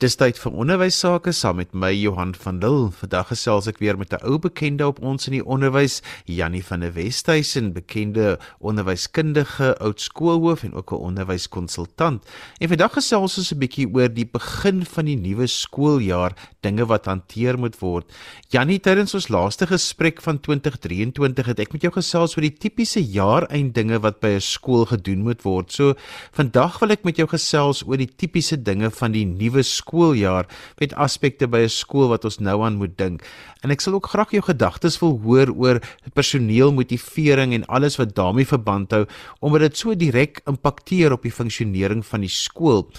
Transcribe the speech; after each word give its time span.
Dis 0.00 0.14
tyd 0.16 0.38
vir 0.40 0.54
onderwys 0.56 0.96
sake 1.02 1.34
saam 1.36 1.58
met 1.60 1.74
my 1.76 1.90
Johan 1.92 2.30
van 2.40 2.56
Dil. 2.62 2.86
Vandag 2.96 3.26
gesels 3.34 3.66
ek 3.68 3.82
weer 3.82 3.98
met 4.00 4.14
'n 4.16 4.24
ou 4.24 4.38
bekende 4.40 4.86
op 4.86 5.02
ons 5.04 5.26
in 5.28 5.34
die 5.34 5.44
onderwys, 5.44 6.00
Jannie 6.24 6.64
van 6.64 6.80
der 6.80 6.94
Westhuizen, 6.94 7.74
bekende 7.74 8.38
onderwyskundige, 8.60 9.76
oud 9.78 10.00
skoolhoof 10.00 10.62
en 10.64 10.72
ook 10.72 10.92
'n 10.92 11.04
onderwyskonsultant. 11.04 12.24
En 12.60 12.68
vandag 12.68 12.92
gesels 12.92 13.36
ons 13.38 13.52
'n 13.52 13.58
bietjie 13.58 13.86
oor 13.92 14.08
die 14.08 14.24
begin 14.24 14.86
van 14.86 15.04
die 15.04 15.16
nuwe 15.16 15.46
skooljaar, 15.46 16.32
dinge 16.62 16.86
wat 16.86 17.04
hanteer 17.04 17.58
moet 17.58 17.78
word. 17.78 18.10
Jannie, 18.48 18.80
tydens 18.80 19.14
ons 19.14 19.28
laaste 19.28 19.66
gesprek 19.66 20.22
van 20.22 20.40
2023 20.40 21.46
het 21.46 21.60
ek 21.60 21.72
met 21.72 21.82
jou 21.82 21.92
gesels 21.92 22.36
oor 22.36 22.42
die 22.42 22.56
tipiese 22.58 23.04
jaareinde 23.04 24.00
wat 24.00 24.20
by 24.20 24.28
'n 24.28 24.40
skool 24.40 24.86
gedoen 24.86 25.22
moet 25.22 25.42
word. 25.42 25.72
So, 25.72 25.94
vandag 26.32 26.78
wil 26.78 26.90
ek 26.90 27.04
met 27.04 27.16
jou 27.16 27.28
gesels 27.28 27.82
oor 27.86 27.96
die 27.96 28.14
tipiese 28.16 28.62
dinge 28.62 28.90
van 28.90 29.12
die 29.12 29.26
nuwe 29.26 29.62
skool 29.62 29.89
skooljaar 29.90 30.46
met 30.78 30.94
aspekte 30.94 31.48
by 31.50 31.64
'n 31.66 31.68
skool 31.68 32.08
wat 32.08 32.24
ons 32.24 32.38
nou 32.38 32.62
aan 32.62 32.78
moet 32.78 32.96
dink. 32.96 33.22
En 33.62 33.70
ek 33.70 33.80
sal 33.80 33.94
ook 33.94 34.06
graag 34.06 34.30
jou 34.30 34.42
gedagtes 34.42 35.00
wil 35.00 35.20
hoor 35.22 35.50
oor 35.56 35.80
personeel 36.14 36.72
motivering 36.72 37.52
en 37.54 37.66
alles 37.66 37.98
wat 37.98 38.14
daarmee 38.14 38.46
verband 38.46 38.90
hou 38.90 39.06
omdat 39.40 39.60
dit 39.60 39.76
so 39.76 39.94
direk 39.94 40.40
impakteer 40.46 41.12
op 41.12 41.22
die 41.22 41.32
funksionering 41.32 42.06
van 42.06 42.20
die 42.20 42.28
skool. 42.28 42.90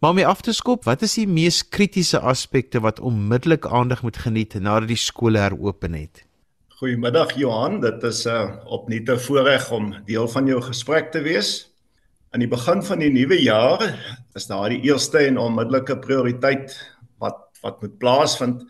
Maar 0.00 0.10
om 0.10 0.18
af 0.18 0.40
te 0.40 0.52
skop, 0.52 0.84
wat 0.84 1.02
is 1.02 1.14
die 1.14 1.26
mees 1.26 1.68
kritiese 1.68 2.20
aspekte 2.20 2.80
wat 2.80 3.00
onmiddellik 3.00 3.66
aandag 3.66 4.02
moet 4.02 4.16
geniet 4.16 4.54
nadat 4.60 4.88
die 4.88 4.96
skole 4.96 5.38
heropen 5.38 5.94
het? 5.94 6.24
Goeiemiddag 6.68 7.36
Johan, 7.36 7.80
dit 7.80 8.02
is 8.02 8.26
'n 8.26 8.28
uh, 8.28 8.56
opnuut 8.66 9.08
'n 9.08 9.18
voorreg 9.18 9.70
om 9.70 9.94
deel 10.04 10.28
van 10.28 10.46
jou 10.46 10.60
gesprek 10.60 11.12
te 11.12 11.22
wees. 11.22 11.73
In 12.34 12.42
die 12.42 12.50
begin 12.50 12.80
van 12.82 12.98
die 12.98 13.12
nuwe 13.14 13.36
jaar 13.38 13.82
is 14.34 14.48
daar 14.50 14.72
die 14.72 14.80
eerste 14.88 15.20
en 15.22 15.36
onmiddellike 15.38 15.94
prioriteit 16.02 16.72
wat 17.22 17.44
wat 17.62 17.78
moet 17.80 17.94
plaasvind 18.02 18.64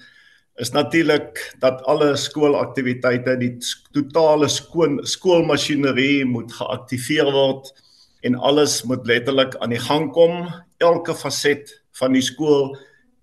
is 0.61 0.71
natuurlik 0.75 1.41
dat 1.63 1.81
alle 1.89 2.11
skoolaktiwiteite 2.21 3.39
die 3.41 3.55
totale 3.97 4.51
skoon 4.53 5.01
skoolmasjinerie 5.09 6.27
moet 6.29 6.53
geaktiveer 6.53 7.33
word 7.33 7.73
en 8.29 8.37
alles 8.37 8.83
moet 8.85 9.09
letterlik 9.09 9.57
aan 9.57 9.73
die 9.73 9.81
gang 9.81 10.11
kom. 10.13 10.45
Elke 10.85 11.17
faset 11.17 11.73
van 11.97 12.13
die 12.13 12.23
skool 12.23 12.77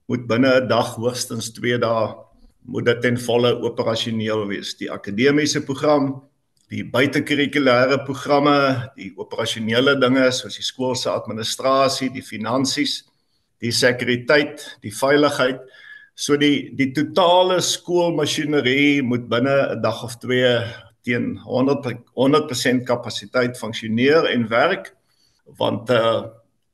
moet 0.10 0.26
binne 0.28 0.58
'n 0.58 0.68
dag 0.68 0.96
hoogstens 0.98 1.54
2 1.54 1.78
dae 1.78 2.16
moet 2.66 2.86
dit 2.86 3.02
ten 3.02 3.18
volle 3.18 3.54
operasioneel 3.62 4.48
wees. 4.48 4.74
Die 4.74 4.92
akademiese 4.92 5.62
program 5.62 6.24
die 6.72 6.86
buitekurrikulêre 6.88 8.00
programme, 8.08 8.92
die 8.96 9.12
operasionele 9.20 9.98
dinge 10.00 10.30
soos 10.32 10.56
die 10.56 10.64
skool 10.64 10.96
se 10.96 11.12
administrasie, 11.12 12.10
die 12.14 12.24
finansies, 12.24 13.02
die 13.62 13.74
sekuriteit, 13.76 14.64
die 14.84 14.94
veiligheid. 14.96 15.60
So 16.16 16.38
die 16.40 16.72
die 16.78 16.92
totale 16.96 17.60
skoolmasjinerie 17.64 19.02
moet 19.04 19.28
binne 19.30 19.76
'n 19.76 19.82
dag 19.82 20.04
of 20.04 20.16
twee 20.20 20.64
teen 21.04 21.38
100 21.44 21.98
100% 22.16 22.86
kapasiteit 22.86 23.58
funksioneer 23.58 24.30
en 24.30 24.50
werk 24.50 24.96
want 25.58 25.90
'n 25.90 25.94
uh, 25.94 26.30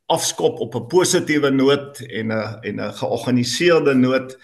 afskop 0.08 0.60
op 0.60 0.76
'n 0.76 0.88
positiewe 0.88 1.50
noot 1.50 2.00
en 2.02 2.32
'n 2.32 2.60
en 2.64 2.80
'n 2.82 2.94
georganiseerde 2.94 3.94
noot 3.94 4.38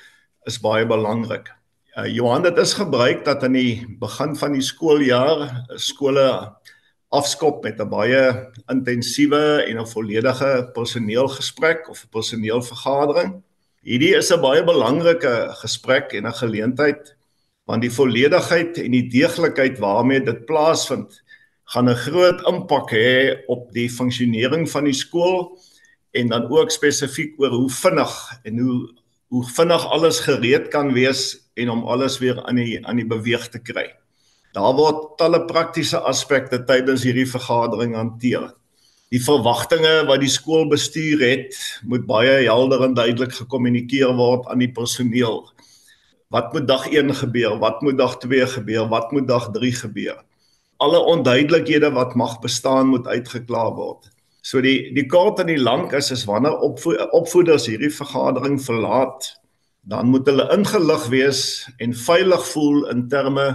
is 0.46 0.60
baie 0.60 0.86
belangrik. 0.86 1.50
Uh, 1.94 2.08
Johan 2.10 2.42
dit 2.42 2.58
is 2.58 2.72
gebruik 2.74 3.20
dat 3.22 3.44
aan 3.46 3.54
die 3.54 3.86
begin 4.02 4.32
van 4.34 4.56
die 4.56 4.64
skooljaar 4.66 5.44
skole 5.78 6.26
afskop 7.14 7.60
met 7.62 7.78
'n 7.78 7.90
baie 7.90 8.50
intensiewe 8.74 9.62
en 9.70 9.78
'n 9.78 9.86
volledige 9.86 10.70
personeelgesprek 10.74 11.90
of 11.90 12.02
'n 12.04 12.10
personeelvergadering. 12.10 13.44
Hierdie 13.86 14.16
is 14.18 14.34
'n 14.34 14.42
baie 14.42 14.64
belangrike 14.64 15.54
gesprek 15.62 16.14
en 16.14 16.26
'n 16.26 16.34
geleentheid 16.34 17.16
want 17.66 17.82
die 17.82 17.94
volledigheid 17.94 18.78
en 18.78 18.92
die 18.92 19.10
deeglikheid 19.10 19.78
waarmee 19.80 20.24
dit 20.24 20.46
plaasvind 20.46 21.22
gaan 21.64 21.90
'n 21.90 21.96
groot 21.96 22.42
impak 22.48 22.90
hê 22.90 23.46
op 23.48 23.72
die 23.72 23.90
funksionering 23.90 24.66
van 24.70 24.84
die 24.84 24.98
skool 24.98 25.60
en 26.12 26.28
dan 26.28 26.50
ook 26.50 26.72
spesifiek 26.72 27.40
oor 27.40 27.50
hoe 27.50 27.70
vinnig 27.70 28.40
en 28.44 28.60
hoe 28.60 29.03
hoe 29.34 29.44
vinnig 29.50 29.86
alles 29.90 30.20
gereed 30.22 30.68
kan 30.70 30.92
wees 30.94 31.40
en 31.58 31.72
om 31.74 31.88
alles 31.90 32.20
weer 32.22 32.38
aan 32.46 32.60
die 32.62 32.78
aan 32.86 33.00
die 33.02 33.08
beweeg 33.10 33.48
te 33.50 33.58
kry. 33.58 33.88
Daar 34.54 34.76
word 34.78 35.16
talle 35.18 35.40
praktiese 35.50 35.98
aspekte 36.06 36.60
tydens 36.70 37.02
hierdie 37.08 37.26
vergadering 37.26 37.96
hanteer. 37.98 38.52
Die 39.10 39.22
verwagtinge 39.22 40.04
wat 40.06 40.22
die 40.22 40.30
skoolbestuur 40.30 41.26
het, 41.26 41.58
moet 41.90 42.06
baie 42.06 42.44
helder 42.44 42.86
en 42.86 42.94
duidelik 42.98 43.34
gekommunikeer 43.40 44.14
word 44.18 44.46
aan 44.54 44.62
die 44.62 44.70
personeel. 44.70 45.42
Wat 46.34 46.54
moet 46.54 46.70
dag 46.70 46.86
1 46.94 47.14
gebeur? 47.18 47.58
Wat 47.62 47.82
moet 47.82 47.98
dag 47.98 48.20
2 48.22 48.48
gebeur? 48.54 48.86
Wat 48.94 49.12
moet 49.14 49.28
dag 49.30 49.50
3 49.54 49.74
gebeur? 49.82 50.22
Alle 50.78 51.02
onduidelikhede 51.10 51.90
wat 51.98 52.14
mag 52.18 52.38
bestaan 52.42 52.94
moet 52.94 53.10
uitgeklaar 53.10 53.74
word. 53.78 54.13
So 54.44 54.60
die 54.62 54.92
die 54.96 55.08
kort 55.08 55.40
en 55.40 55.48
die 55.48 55.62
lank 55.62 55.94
is 55.96 56.12
is 56.12 56.26
wanneer 56.28 56.60
opvo 56.66 56.98
opvoeders 57.16 57.70
hierdie 57.72 57.94
vergadering 57.94 58.60
verlaat 58.62 59.30
dan 59.88 60.12
moet 60.12 60.28
hulle 60.28 60.48
ingelig 60.56 61.08
wees 61.12 61.42
en 61.84 61.96
veilig 61.96 62.44
voel 62.52 62.86
in 62.92 63.08
terme 63.12 63.48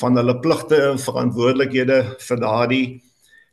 van 0.00 0.18
hulle 0.18 0.36
pligte 0.42 0.78
en 0.90 1.02
verantwoordelikhede 1.02 1.98
vir 2.22 2.42
daardie 2.42 2.84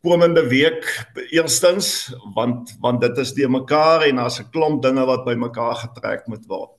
komende 0.06 0.44
week 0.50 0.86
eerstens 1.34 2.12
want 2.36 2.76
want 2.82 3.02
dit 3.02 3.22
is 3.26 3.34
die 3.38 3.50
mekaar 3.50 4.06
en 4.08 4.22
daar's 4.22 4.40
'n 4.40 4.50
klomp 4.54 4.82
dinge 4.84 5.06
wat 5.06 5.26
by 5.26 5.36
mekaar 5.36 5.76
getrek 5.76 6.28
moet 6.28 6.46
word. 6.48 6.72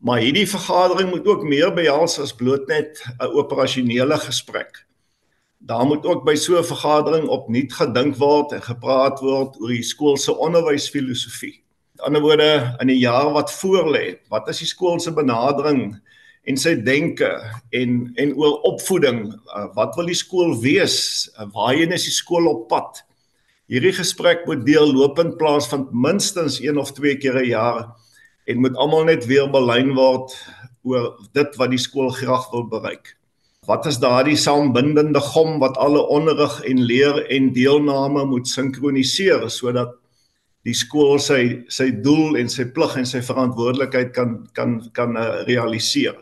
Maar 0.00 0.20
hierdie 0.20 0.48
vergadering 0.48 1.10
moet 1.10 1.26
ook 1.26 1.42
meer 1.44 1.72
behels 1.74 2.18
as 2.20 2.32
bloot 2.32 2.68
net 2.68 3.02
'n 3.20 3.32
operasionele 3.36 4.16
gesprek. 4.16 4.86
Daar 5.60 5.86
moet 5.86 6.06
ook 6.06 6.24
by 6.24 6.34
so 6.34 6.58
'n 6.58 6.64
vergadering 6.64 7.28
opnuut 7.28 7.72
gedink 7.72 8.16
word 8.16 8.52
en 8.52 8.62
gepraat 8.62 9.20
word 9.20 9.60
oor 9.60 9.68
die 9.68 9.82
skool 9.82 10.16
se 10.16 10.32
onderwysfilosofie 10.36 11.60
ander 12.06 12.22
woorde 12.22 12.76
in 12.80 12.90
die 12.90 13.00
jaar 13.00 13.30
wat 13.34 13.52
voorlê, 13.60 14.16
wat 14.32 14.48
is 14.50 14.62
die 14.62 14.68
skool 14.68 15.00
se 15.02 15.12
benadering 15.14 15.94
en 16.48 16.58
sy 16.58 16.74
denke 16.84 17.28
en 17.76 18.00
en 18.20 18.34
oor 18.40 18.60
opvoeding, 18.68 19.26
uh, 19.52 19.66
wat 19.76 19.96
wil 19.98 20.08
die 20.08 20.18
skool 20.18 20.56
wees? 20.62 21.28
Uh, 21.36 21.46
waarheen 21.54 21.92
is 21.96 22.08
die 22.08 22.16
skool 22.16 22.48
op 22.50 22.66
pad? 22.72 23.02
Hierdie 23.70 23.94
gesprek 23.94 24.46
moet 24.48 24.64
deurlopend 24.66 25.36
plaasvind 25.38 25.92
minstens 25.92 26.58
1 26.64 26.80
of 26.80 26.94
2 26.96 27.18
keer 27.22 27.38
'n 27.42 27.50
jaar 27.52 27.84
en 28.46 28.60
moet 28.60 28.76
almal 28.76 29.04
net 29.04 29.26
weer 29.26 29.50
belyn 29.50 29.94
word 29.94 30.34
oor 30.82 31.14
dit 31.32 31.56
wat 31.56 31.70
die 31.70 31.78
skool 31.78 32.10
graag 32.10 32.50
wil 32.50 32.66
bereik. 32.66 33.16
Wat 33.70 33.86
is 33.86 34.00
daardie 34.02 34.38
saambindende 34.40 35.20
gom 35.22 35.60
wat 35.62 35.76
alle 35.78 36.00
onderrig 36.10 36.56
en 36.66 36.80
leer 36.82 37.20
en 37.30 37.52
deelname 37.54 38.24
moet 38.26 38.48
sinkroniseer 38.50 39.44
sodat 39.52 39.92
die 40.66 40.74
skool 40.74 41.20
sy 41.22 41.42
sy 41.70 41.86
doel 42.02 42.34
en 42.40 42.50
sy 42.50 42.66
plig 42.74 42.96
en 42.98 43.06
sy 43.06 43.20
verantwoordelikheid 43.24 44.10
kan 44.16 44.34
kan 44.58 44.80
kan 44.96 45.14
uh, 45.16 45.44
realiseer. 45.46 46.18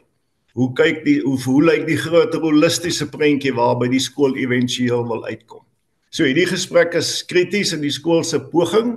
Hoe 0.59 0.69
kyk 0.77 1.01
die 1.07 1.17
hoe 1.25 1.39
hoe 1.47 1.63
lyk 1.71 1.87
die 1.89 1.97
groter 1.97 2.43
holistiese 2.45 3.09
prentjie 3.09 3.55
waarby 3.57 3.89
die 3.95 4.03
skool 4.03 4.37
éventueel 4.37 5.07
wil 5.09 5.25
uitkom? 5.25 5.65
So 6.13 6.29
hierdie 6.29 6.49
gesprek 6.53 6.99
is 7.01 7.23
krities 7.31 7.73
in 7.73 7.81
die 7.85 7.95
skool 7.95 8.25
se 8.25 8.43
poging 8.53 8.93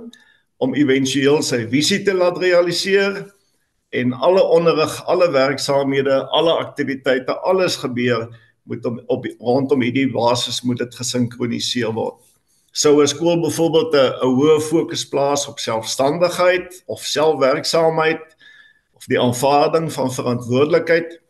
om 0.62 0.76
éventueel 0.76 1.40
sy 1.46 1.64
visie 1.72 2.02
te 2.04 2.14
laat 2.16 2.36
realiseer 2.42 3.22
en 3.92 4.12
alle 4.12 4.42
onderrig, 4.42 4.98
alle 5.06 5.30
werksaamhede, 5.30 6.22
alle 6.32 6.52
aktiwiteite, 6.64 7.38
alles 7.44 7.76
gebeur 7.76 8.28
moet 8.62 8.84
om, 8.88 9.00
op 9.06 9.26
rondom 9.38 9.82
hierdie 9.84 10.10
basis 10.12 10.62
moet 10.62 10.80
dit 10.80 10.94
gesinkroniseer 11.00 11.92
word 11.92 12.20
sou 12.72 13.02
'n 13.02 13.06
skool 13.06 13.40
byvoorbeeld 13.40 13.94
'n 13.94 14.24
hoë 14.24 14.60
fokus 14.60 15.08
plaas 15.08 15.46
op 15.48 15.58
selfstandigheid 15.58 16.82
of 16.86 17.04
selfwerksaamheid 17.04 18.36
of 18.92 19.04
die 19.06 19.20
aanvaarding 19.20 19.92
van 19.92 20.12
verantwoordelikheid, 20.12 21.20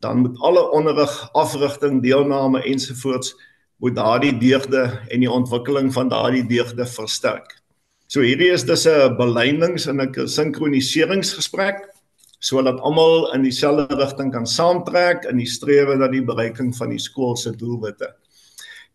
dan 0.00 0.18
moet 0.18 0.38
alle 0.40 0.70
onderrig, 0.70 1.28
afrigting, 1.32 2.02
deelname 2.02 2.62
ensovoorts 2.62 3.34
moet 3.76 3.96
daardie 3.96 4.38
deugde 4.38 5.00
en 5.08 5.20
die 5.20 5.30
ontwikkeling 5.30 5.92
van 5.92 6.08
daardie 6.08 6.46
deugde 6.46 6.86
versterk. 6.86 7.60
So 8.06 8.20
hierdie 8.20 8.50
is 8.50 8.64
dus 8.64 8.86
'n 8.86 9.16
belynings 9.16 9.86
en 9.86 10.00
'n 10.00 10.28
sinkroniseringsgesprek 10.28 11.92
sodat 12.38 12.80
almal 12.80 13.32
in 13.34 13.42
dieselfde 13.42 13.96
rigting 13.96 14.32
kan 14.32 14.46
saamtrek 14.46 15.24
in 15.30 15.40
die 15.40 15.48
strewe 15.48 15.96
na 15.96 16.08
die 16.08 16.24
bereiking 16.24 16.74
van 16.76 16.92
die 16.92 17.00
skool 17.00 17.36
se 17.36 17.54
doelwitte. 17.56 18.12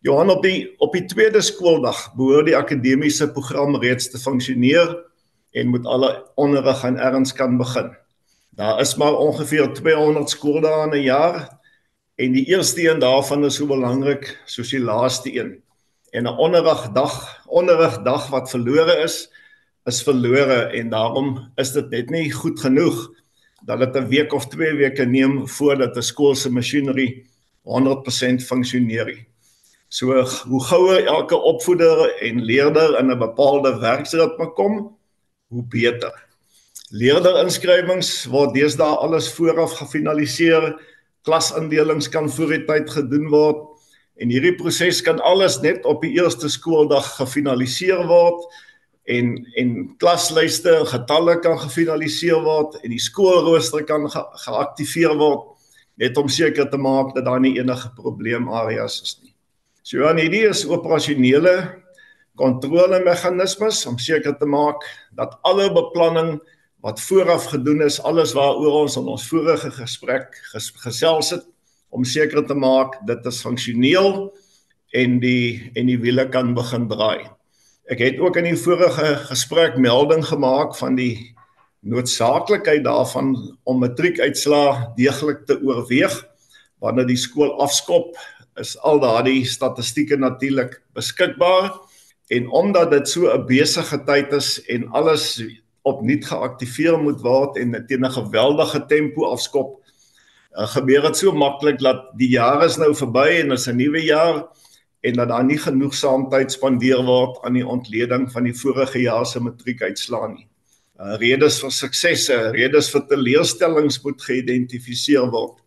Johan 0.01 0.29
op 0.33 0.41
die 0.43 0.73
op 0.81 0.93
die 0.97 1.05
tweede 1.05 1.41
skooldag 1.45 2.13
behoort 2.17 2.47
die 2.49 2.57
akademiese 2.57 3.27
program 3.33 3.75
reeds 3.81 4.09
te 4.09 4.17
funksioneer 4.17 4.95
en 5.53 5.73
moet 5.73 5.85
alle 5.85 6.11
onderrig 6.41 6.83
en 6.87 6.97
erns 6.97 7.33
kan 7.37 7.57
begin. 7.57 7.91
Daar 8.57 8.79
is 8.81 8.95
maar 8.95 9.17
ongeveer 9.17 9.73
200 9.73 10.29
skooldae 10.29 10.87
in 10.87 10.93
'n 10.97 11.03
jaar 11.03 11.59
en 12.15 12.31
die 12.31 12.45
eerste 12.45 12.89
een 12.89 12.99
daarvan 12.99 13.45
is 13.45 13.55
so 13.55 13.65
belangrik 13.65 14.41
soos 14.45 14.69
die 14.69 14.79
laaste 14.79 15.33
een. 15.33 15.61
En 16.11 16.23
'n 16.23 16.37
onderrigdag, 16.37 17.45
onderrigdag 17.47 18.29
wat 18.29 18.49
verlore 18.49 19.03
is, 19.03 19.29
is 19.85 20.03
verlore 20.03 20.69
en 20.77 20.89
daarom 20.89 21.51
is 21.55 21.71
dit 21.71 21.89
net 21.89 22.09
nie 22.09 22.31
goed 22.31 22.59
genoeg 22.59 23.09
dat 23.65 23.79
dit 23.79 23.95
'n 23.95 24.07
week 24.07 24.33
of 24.33 24.47
2 24.47 24.73
weke 24.75 25.05
neem 25.05 25.47
voordat 25.47 25.95
'n 25.95 26.01
skool 26.01 26.35
se 26.35 26.49
masjinerie 26.49 27.25
100% 27.63 28.43
funksioneer. 28.43 29.25
So 29.87 30.23
hoe 30.47 30.63
gouer 30.63 31.05
elke 31.05 31.35
opvoeder 31.35 32.15
en 32.21 32.41
leerder 32.41 32.99
in 32.99 33.11
'n 33.11 33.19
bepaalde 33.19 33.79
werksritme 33.79 34.53
kom, 34.53 34.97
hoe 35.47 35.63
beter. 35.63 36.27
Leerderinnskrywings 36.89 38.25
word 38.25 38.53
deesdae 38.53 38.95
alles 38.99 39.33
vooraf 39.33 39.71
gefinaliseer. 39.73 40.75
Klasindelings 41.21 42.09
kan 42.09 42.29
voor 42.29 42.47
die 42.47 42.65
tyd 42.65 42.89
gedoen 42.89 43.29
word 43.29 43.67
en 44.15 44.29
hierdie 44.29 44.55
proses 44.55 45.01
kan 45.01 45.19
alles 45.19 45.59
net 45.61 45.85
op 45.85 46.01
die 46.01 46.11
eerste 46.17 46.49
skooldag 46.49 47.15
gefinaliseer 47.15 48.07
word 48.07 48.43
en 49.11 49.33
en 49.59 49.73
klaslyste 50.01 50.71
en 50.79 50.87
getalle 50.87 51.37
kan 51.43 51.59
gefinaliseer 51.59 52.41
word 52.45 52.77
en 52.81 52.93
die 52.93 53.01
skoolrooster 53.01 53.83
kan 53.89 54.07
ge 54.11 54.23
geaktiveer 54.45 55.15
word 55.19 55.49
net 56.01 56.17
om 56.17 56.29
seker 56.31 56.69
te 56.71 56.79
maak 56.79 57.13
dat 57.15 57.27
daar 57.27 57.41
nie 57.43 57.57
enige 57.59 57.91
probleemareas 57.97 59.01
is 59.03 59.17
nie. 59.21 59.33
So 59.83 60.01
ja, 60.01 60.13
hierdie 60.15 60.45
is 60.49 60.63
operasionele 60.65 61.55
kontrolemeganismes 62.39 63.83
om 63.89 63.99
seker 63.99 64.37
te 64.39 64.47
maak 64.49 64.85
dat 65.17 65.35
alle 65.47 65.67
beplanning 65.73 66.39
wat 66.81 67.01
vooraf 67.01 67.51
gedoen 67.51 67.83
is, 67.85 67.99
alles 68.01 68.33
waaroor 68.33 68.85
ons 68.85 68.97
in 68.97 69.09
ons 69.11 69.27
vorige 69.29 69.69
gesprek 69.75 70.33
ges 70.53 70.71
gesels 70.81 71.33
het 71.35 71.45
om 71.93 72.05
seker 72.07 72.41
te 72.47 72.57
maak 72.57 72.95
dit 73.09 73.27
is 73.29 73.41
funksioneel 73.43 74.31
en 74.97 75.19
die 75.21 75.71
en 75.77 75.91
die 75.91 75.99
wiele 76.01 76.25
kan 76.31 76.55
begin 76.57 76.87
draai. 76.89 77.27
Ek 77.91 77.99
het 77.99 78.21
ook 78.23 78.37
in 78.39 78.45
die 78.47 78.55
vorige 78.55 79.07
gesprek 79.27 79.73
melding 79.75 80.21
gemaak 80.23 80.77
van 80.79 80.95
die 80.95 81.33
noodsaaklikheid 81.83 82.85
daarvan 82.85 83.33
om 83.67 83.81
matriekuitslae 83.83 84.93
deeglik 84.95 85.41
te 85.49 85.57
oorweeg. 85.59 86.13
Wanneer 86.79 87.09
die 87.09 87.19
skool 87.19 87.51
afskop 87.59 88.15
is 88.61 88.77
al 88.87 89.01
daardie 89.03 89.43
statistieke 89.43 90.15
natuurlik 90.15 90.77
beskikbaar. 90.95 91.73
En 92.31 92.47
omdat 92.47 92.95
dit 92.95 93.09
so 93.09 93.27
'n 93.27 93.45
besige 93.45 93.99
tyd 94.07 94.31
is 94.39 94.63
en 94.71 94.87
alles 94.95 95.43
opnuut 95.83 96.25
geaktiveer 96.25 96.97
moet 96.97 97.19
word 97.19 97.57
en 97.57 97.75
teen 97.87 98.05
'n 98.05 98.11
geweldige 98.11 98.85
tempo 98.87 99.25
afskop 99.35 99.83
uh, 100.55 100.67
gebeur 100.67 101.01
dit 101.01 101.17
so 101.17 101.31
maklik 101.31 101.79
dat 101.79 102.11
die 102.15 102.29
jaar 102.29 102.63
is 102.63 102.77
nou 102.77 102.95
verby 102.95 103.41
en 103.41 103.51
is 103.51 103.67
'n 103.67 103.75
nuwe 103.75 104.03
jaar 104.03 104.47
en 105.01 105.17
dat 105.17 105.31
daar 105.31 105.45
nie 105.45 105.57
genoegsaam 105.57 106.27
tyd 106.29 106.53
spandeer 106.53 107.01
word 107.05 107.39
aan 107.45 107.57
die 107.57 107.65
ontleding 107.67 108.27
van 108.31 108.45
die 108.45 108.55
vorige 108.57 109.01
jaar 109.01 109.25
se 109.25 109.41
matriekuitslae 109.41 110.29
nie. 110.35 110.47
Uh, 111.01 111.15
redes 111.17 111.57
vir 111.63 111.73
suksesse, 111.73 112.35
redes 112.53 112.91
vir 112.93 113.07
teleurstellings 113.09 113.97
moet 114.03 114.21
geïdentifiseer 114.21 115.31
word. 115.33 115.57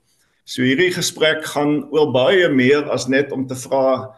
So 0.47 0.63
hierdie 0.63 0.93
gesprek 0.95 1.43
gaan 1.51 1.81
oor 1.91 2.13
baie 2.15 2.47
meer 2.53 2.87
as 2.95 3.09
net 3.11 3.33
om 3.35 3.47
te 3.51 3.57
vra 3.59 4.13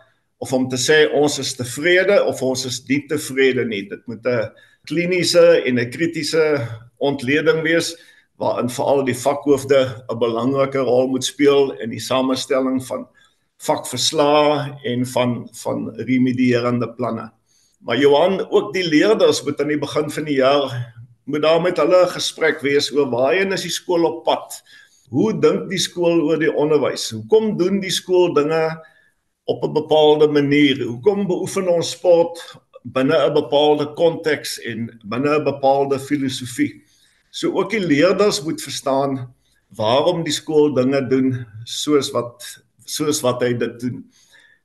of 0.45 0.53
om 0.53 0.67
te 0.69 0.77
sê 0.77 1.07
ons 1.17 1.39
is 1.41 1.55
tevrede 1.57 2.19
of 2.29 2.43
ons 2.45 2.67
is 2.69 2.83
nie 2.89 3.01
tevrede 3.09 3.65
nie. 3.65 3.87
Dit 3.89 4.05
moet 4.07 4.27
'n 4.27 4.51
kliniese 4.85 5.63
en 5.65 5.79
'n 5.79 5.91
kritiese 5.91 6.61
ontleding 6.99 7.63
wees 7.63 7.97
waarin 8.37 8.69
veral 8.69 9.05
die 9.05 9.17
vakhoofde 9.17 10.05
'n 10.11 10.19
belangrike 10.19 10.79
rol 10.79 11.09
moet 11.09 11.25
speel 11.25 11.73
in 11.81 11.91
die 11.91 12.01
samestelling 12.01 12.85
van 12.85 13.09
vakverslae 13.56 14.79
en 14.85 15.06
van 15.06 15.49
van 15.53 15.91
remedierende 15.94 16.88
planne. 16.94 17.31
Maar 17.81 17.99
Johan, 17.99 18.50
ook 18.50 18.73
die 18.75 18.88
leerders 18.88 19.43
moet 19.43 19.61
aan 19.61 19.73
die 19.73 19.79
begin 19.79 20.11
van 20.11 20.25
die 20.25 20.41
jaar 20.41 20.94
moet 21.26 21.43
daar 21.43 21.61
met 21.61 21.76
hulle 21.76 22.05
'n 22.05 22.14
gesprek 22.19 22.61
wees 22.61 22.93
oor 22.93 23.11
waarheen 23.11 23.53
is 23.53 23.62
die 23.62 23.70
skool 23.70 24.05
op 24.05 24.25
pad? 24.25 24.62
Hoe 25.08 25.38
dink 25.41 25.69
die 25.70 25.79
skool 25.79 26.20
oor 26.20 26.38
die 26.38 26.55
onderwys? 26.55 27.11
Hoekom 27.11 27.56
doen 27.58 27.81
die 27.81 27.91
skool 27.91 28.35
dinge 28.35 28.87
op 29.44 29.64
'n 29.64 29.73
bepaalde 29.73 30.29
manier? 30.29 30.82
Hoekom 30.82 31.26
beoefen 31.26 31.69
ons 31.69 31.91
sport 31.91 32.56
binne 32.82 33.17
'n 33.26 33.35
bepaalde 33.35 33.93
konteks 33.94 34.58
en 34.61 35.00
binne 35.05 35.38
'n 35.38 35.44
bepaalde 35.44 35.99
filosofie? 35.99 36.82
So 37.31 37.53
ook 37.53 37.70
die 37.70 37.87
leerders 37.87 38.43
moet 38.43 38.62
verstaan 38.62 39.35
waarom 39.69 40.25
die 40.25 40.32
skool 40.32 40.75
dinge 40.75 41.06
doen 41.06 41.47
soos 41.64 42.11
wat 42.11 42.66
soos 42.87 43.21
wat 43.25 43.43
hy 43.44 43.53
dit 43.59 43.81
doen. 43.83 44.00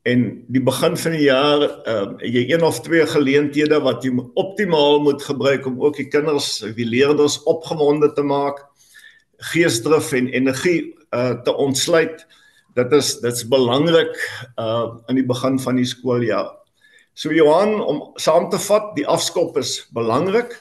En 0.02 0.24
die 0.50 0.62
begin 0.66 0.96
van 0.98 1.14
die 1.14 1.28
jaar, 1.28 1.62
ehm 1.86 2.16
uh, 2.18 2.26
jy 2.26 2.48
een 2.50 2.64
of 2.66 2.80
twee 2.82 3.06
geleenthede 3.06 3.78
wat 3.86 4.06
jy 4.06 4.16
optimaal 4.34 5.02
moet 5.06 5.22
gebruik 5.22 5.66
om 5.70 5.78
ook 5.82 6.00
die 6.02 6.08
kinders, 6.10 6.64
die 6.78 6.88
leerders 6.88 7.38
opgewonde 7.44 8.10
te 8.18 8.26
maak, 8.26 8.64
geesdrif 9.54 10.12
en 10.18 10.32
energie 10.34 10.96
uh 11.14 11.36
te 11.46 11.54
ontsluit. 11.54 12.26
Dit 12.74 12.94
is 12.98 13.20
dit's 13.22 13.46
belangrik 13.46 14.18
uh 14.58 14.98
in 15.08 15.22
die 15.22 15.28
begin 15.28 15.60
van 15.60 15.78
die 15.78 15.86
skooljaar. 15.86 16.50
So 17.14 17.30
Johan, 17.30 17.78
om 17.84 18.02
saam 18.16 18.50
te 18.50 18.58
vat, 18.58 18.96
die 18.96 19.06
afskop 19.06 19.58
is 19.62 19.84
belangrik. 19.94 20.56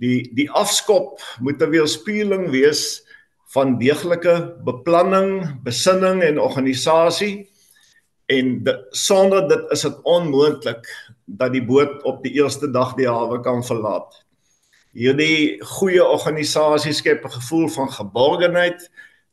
Die 0.00 0.24
die 0.34 0.50
afskop 0.50 1.22
moet 1.38 1.62
'n 1.62 1.70
weerspieëling 1.70 2.50
wees 2.50 3.03
van 3.54 3.76
deeglike 3.78 4.34
beplanning, 4.66 5.60
besinning 5.62 6.22
en 6.26 6.40
organisasie 6.42 7.46
en 8.32 8.62
de, 8.64 8.74
sonder 8.90 9.44
dit 9.48 9.72
is 9.74 9.84
dit 9.86 9.98
onmoontlik 10.02 10.88
dat 11.24 11.52
die 11.54 11.62
boot 11.64 12.02
op 12.08 12.22
die 12.24 12.32
eerste 12.40 12.70
dag 12.72 12.94
die 12.98 13.08
hawe 13.08 13.38
kan 13.44 13.62
verlaat. 13.64 14.16
Hierdie 14.94 15.60
goeie 15.76 16.02
organisasie 16.02 16.94
skep 16.94 17.24
'n 17.24 17.36
gevoel 17.36 17.68
van 17.68 17.90
geborgenheid. 17.90 18.90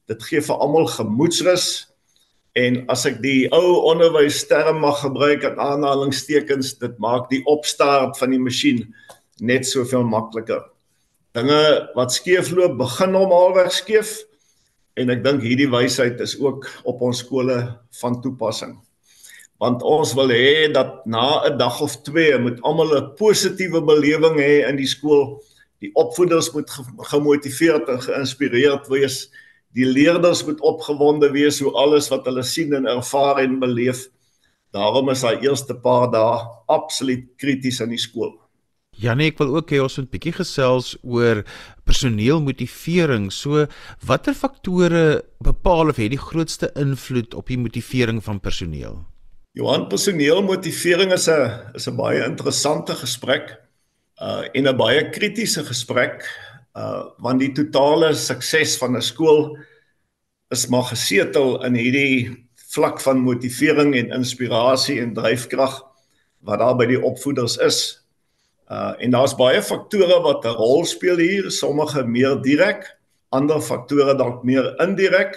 Dit 0.07 0.23
gee 0.23 0.41
vir 0.41 0.55
almal 0.55 0.87
gemoedsrus 0.87 1.87
en 2.53 2.83
as 2.89 3.05
ek 3.05 3.21
die 3.21 3.47
ou 3.51 3.79
onderwysterm 3.93 4.81
mag 4.81 4.99
gebruik 5.01 5.43
in 5.43 5.59
aanhalingstekens, 5.59 6.77
dit 6.77 6.97
maak 6.99 7.29
die 7.29 7.45
opstart 7.45 8.17
van 8.17 8.29
die 8.29 8.39
masjien 8.39 8.93
net 9.39 9.65
soveel 9.65 10.03
makliker 10.03 10.70
dinge 11.37 11.89
wat 11.95 12.11
skeefloop 12.11 12.77
begin 12.79 13.13
normaalweg 13.15 13.71
skeef 13.71 14.17
en 14.99 15.11
ek 15.13 15.23
dink 15.23 15.43
hierdie 15.45 15.69
wysheid 15.71 16.19
is 16.23 16.35
ook 16.39 16.67
op 16.83 17.03
ons 17.07 17.21
skole 17.23 17.57
van 18.01 18.17
toepassing. 18.23 18.75
Want 19.61 19.85
ons 19.85 20.11
wil 20.17 20.33
hê 20.33 20.67
dat 20.73 21.05
na 21.05 21.45
'n 21.47 21.57
dag 21.57 21.81
of 21.81 21.95
2 22.03 22.39
moet 22.39 22.61
almal 22.61 22.97
'n 22.97 23.15
positiewe 23.15 23.81
belewing 23.81 24.37
hê 24.39 24.67
in 24.67 24.75
die 24.75 24.87
skool. 24.87 25.39
Die 25.79 25.91
opvoeders 25.93 26.51
moet 26.53 26.69
gemotiveerd 26.97 27.87
en 27.87 28.01
geïnspireerd 28.01 28.87
wees. 28.87 29.31
Die 29.73 29.85
leerders 29.85 30.43
moet 30.45 30.61
opgewonde 30.61 31.31
wees 31.31 31.61
oor 31.61 31.73
alles 31.73 32.09
wat 32.09 32.25
hulle 32.25 32.43
sien 32.43 32.73
en 32.73 32.85
ervaar 32.85 33.39
en 33.39 33.59
beleef. 33.59 34.09
Daarom 34.71 35.09
is 35.09 35.21
daai 35.21 35.39
eerste 35.41 35.75
paar 35.75 36.11
dae 36.11 36.43
absoluut 36.67 37.25
krities 37.37 37.79
in 37.79 37.89
die 37.89 37.97
skool. 37.97 38.40
Janie, 38.99 39.31
ek 39.31 39.39
wil 39.39 39.55
ook 39.55 39.71
hê 39.71 39.79
ons 39.81 39.97
moet 39.97 40.11
bietjie 40.11 40.33
gesels 40.35 40.97
oor 41.01 41.45
personeelmotivering. 41.87 43.31
So, 43.31 43.65
watter 44.05 44.35
faktore 44.35 45.23
bepaal 45.39 45.89
of 45.89 45.97
het 46.01 46.11
die 46.11 46.19
grootste 46.19 46.69
invloed 46.75 47.33
op 47.33 47.47
die 47.47 47.57
motivering 47.57 48.21
van 48.23 48.41
personeel? 48.43 48.99
Johan, 49.55 49.87
personeelmotivering 49.87 51.11
is 51.13 51.27
'n 51.27 51.75
is 51.75 51.87
'n 51.87 51.95
baie 51.95 52.23
interessante 52.23 52.93
gesprek 52.95 53.57
uh 54.21 54.43
en 54.53 54.67
'n 54.67 54.77
baie 54.77 55.09
kritiese 55.09 55.63
gesprek 55.63 56.27
uh 56.75 57.09
want 57.19 57.39
die 57.39 57.51
totale 57.51 58.13
sukses 58.13 58.77
van 58.77 58.95
'n 58.95 59.01
skool 59.01 59.57
is 60.51 60.67
maar 60.67 60.83
gesetel 60.83 61.63
in 61.65 61.75
hierdie 61.75 62.47
vlak 62.71 63.01
van 63.01 63.19
motivering 63.19 63.95
en 63.95 64.11
inspirasie 64.11 65.01
en 65.01 65.13
dryfkrag 65.13 65.81
wat 66.43 66.59
daar 66.59 66.75
by 66.75 66.85
die 66.85 67.01
opvoeders 67.01 67.57
is. 67.57 68.00
Uh 68.71 68.93
en 69.03 69.11
daar's 69.11 69.35
baie 69.35 69.59
faktore 69.61 70.21
wat 70.23 70.45
'n 70.45 70.55
rol 70.55 70.85
speel 70.85 71.17
hier, 71.17 71.51
sommige 71.51 72.05
meer 72.07 72.41
direk, 72.41 72.97
ander 73.29 73.61
faktore 73.61 74.15
dalk 74.15 74.43
meer 74.43 74.79
indirek. 74.79 75.35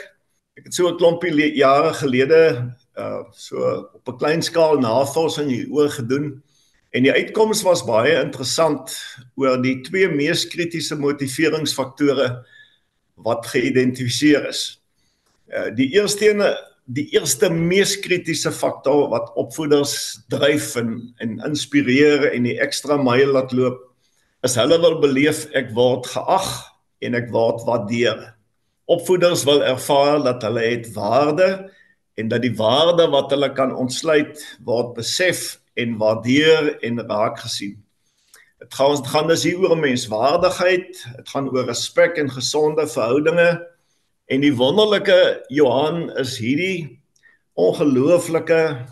Ek 0.54 0.64
het 0.64 0.74
so 0.74 0.88
'n 0.88 0.96
klompie 0.96 1.54
jare 1.56 1.92
gelede 1.94 2.70
uh 2.98 3.22
so 3.32 3.56
op 3.94 4.08
'n 4.08 4.18
klein 4.18 4.42
skaal 4.42 4.78
navorsing 4.78 5.50
hieroor 5.50 5.90
gedoen 5.90 6.42
en 6.90 7.02
die 7.02 7.12
uitkoms 7.12 7.62
was 7.62 7.84
baie 7.84 8.22
interessant 8.22 8.94
oor 9.34 9.62
die 9.62 9.80
twee 9.80 10.08
mees 10.08 10.46
kritiese 10.46 10.94
motiveringsfaktore 10.94 12.46
wat 13.14 13.46
geïdentifiseer 13.46 14.46
is. 14.48 14.80
Uh 15.48 15.74
die 15.74 15.90
eerste 15.98 16.30
ene 16.30 16.54
die 16.84 17.06
eerste 17.16 17.48
mees 17.50 17.96
kritiese 18.04 18.52
faktor 18.52 19.08
wat 19.12 19.32
opvoeders 19.40 20.20
dryf 20.32 20.74
en 20.76 20.98
en 21.24 21.38
inspireer 21.48 22.28
en 22.32 22.44
die 22.44 22.58
ekstra 22.60 22.98
myl 23.00 23.32
laat 23.32 23.52
loop 23.56 23.80
is 24.44 24.58
hulle 24.60 24.76
wil 24.82 24.98
beleef 25.00 25.46
ek 25.56 25.72
word 25.76 26.06
geag 26.12 26.48
en 27.04 27.16
ek 27.16 27.30
word 27.32 27.64
waardeer. 27.64 28.34
Opvoeders 28.84 29.46
wil 29.48 29.62
ervaar 29.64 30.20
dat 30.26 30.44
hulle 30.44 30.64
het 30.66 30.90
waarde 30.96 31.48
en 32.20 32.28
dat 32.28 32.44
die 32.44 32.52
waarde 32.58 33.08
wat 33.12 33.32
hulle 33.32 33.48
kan 33.56 33.72
ontsluit 33.72 34.40
word 34.66 34.92
besef 34.98 35.56
en 35.80 35.96
waardeer 35.98 36.74
en 36.84 37.00
raak 37.08 37.40
gesien. 37.40 37.78
Dit 38.60 38.76
gaan 38.76 38.96
dit 38.96 39.08
gaan 39.12 39.28
dus 39.28 39.42
hier 39.44 39.60
oor 39.64 39.76
menswaardigheid, 39.80 41.00
dit 41.16 41.28
gaan 41.32 41.48
oor 41.48 41.66
respek 41.68 42.20
en 42.20 42.30
gesonde 42.30 42.86
verhoudinge. 42.88 43.48
En 44.24 44.40
die 44.40 44.54
wonderlike 44.56 45.44
Johan 45.52 46.08
is 46.16 46.38
hierdie 46.40 47.02
ongelooflike 47.60 48.86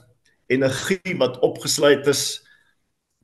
energie 0.52 1.14
wat 1.16 1.38
opgesluit 1.40 2.06
is 2.06 2.42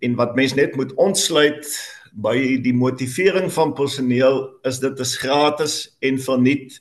en 0.00 0.14
wat 0.16 0.32
mens 0.38 0.54
net 0.56 0.76
moet 0.80 0.94
ontsluit 0.96 1.68
by 2.16 2.56
die 2.64 2.72
motivering 2.72 3.52
van 3.52 3.74
personeel 3.76 4.40
is 4.64 4.80
dit 4.80 5.04
is 5.04 5.18
gratis 5.20 5.76
en 6.00 6.16
verniet 6.16 6.78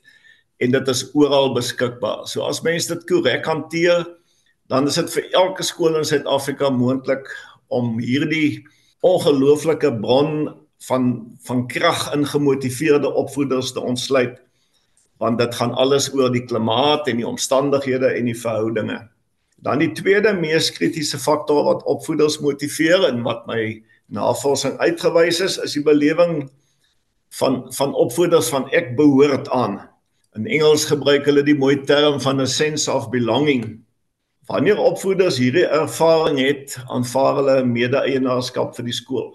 en 0.64 0.72
dit 0.72 0.88
is 0.88 1.04
oral 1.12 1.52
beskikbaar. 1.52 2.24
So 2.24 2.48
as 2.48 2.64
mense 2.64 2.88
dit 2.88 3.04
korrek 3.10 3.44
hanteer, 3.46 4.08
dan 4.72 4.88
is 4.88 4.96
dit 4.96 5.12
vir 5.12 5.28
elke 5.44 5.62
skool 5.62 6.00
in 6.00 6.08
Suid-Afrika 6.08 6.72
moontlik 6.72 7.28
om 7.68 7.98
hierdie 8.00 8.64
ongelooflike 9.04 9.92
bron 10.00 10.48
van 10.88 11.14
van 11.44 11.66
krag 11.68 12.08
in 12.16 12.24
gemotiveerde 12.24 13.12
opvoeders 13.12 13.76
te 13.76 13.84
ontsluit 13.84 14.40
want 15.18 15.38
dit 15.38 15.54
gaan 15.54 15.74
alles 15.74 16.08
oor 16.14 16.30
die 16.32 16.44
klimaat 16.46 17.08
en 17.10 17.18
die 17.20 17.26
omstandighede 17.26 18.12
en 18.14 18.30
die 18.30 18.38
verhoudinge. 18.38 19.00
Dan 19.58 19.82
die 19.82 19.90
tweede 19.92 20.32
mees 20.38 20.70
kritiese 20.70 21.18
faktor 21.18 21.64
wat 21.66 21.82
opvoeders 21.90 22.38
motiveer 22.38 23.08
en 23.08 23.24
wat 23.26 23.46
my 23.50 23.82
navorsing 24.14 24.78
uitgewys 24.78 25.40
is, 25.44 25.58
is 25.58 25.74
die 25.74 25.82
belewing 25.82 26.46
van 27.40 27.64
van 27.74 27.94
opvoeders 27.94 28.48
van 28.54 28.68
ek 28.70 28.94
behoort 28.96 29.50
aan. 29.50 29.80
In 30.38 30.46
Engels 30.46 30.86
gebruik 30.86 31.26
hulle 31.26 31.42
die 31.42 31.58
mooi 31.58 31.80
term 31.82 32.20
van 32.22 32.40
a 32.40 32.46
sense 32.46 32.86
of 32.92 33.10
belonging. 33.10 33.80
Wanneer 34.48 34.78
opvoeders 34.78 35.36
hierdie 35.42 35.66
ervaring 35.66 36.38
het, 36.40 36.78
aanvaar 36.86 37.42
hulle 37.42 37.56
mede-eienaarskap 37.66 38.76
vir 38.76 38.86
die 38.86 38.96
skool. 38.96 39.32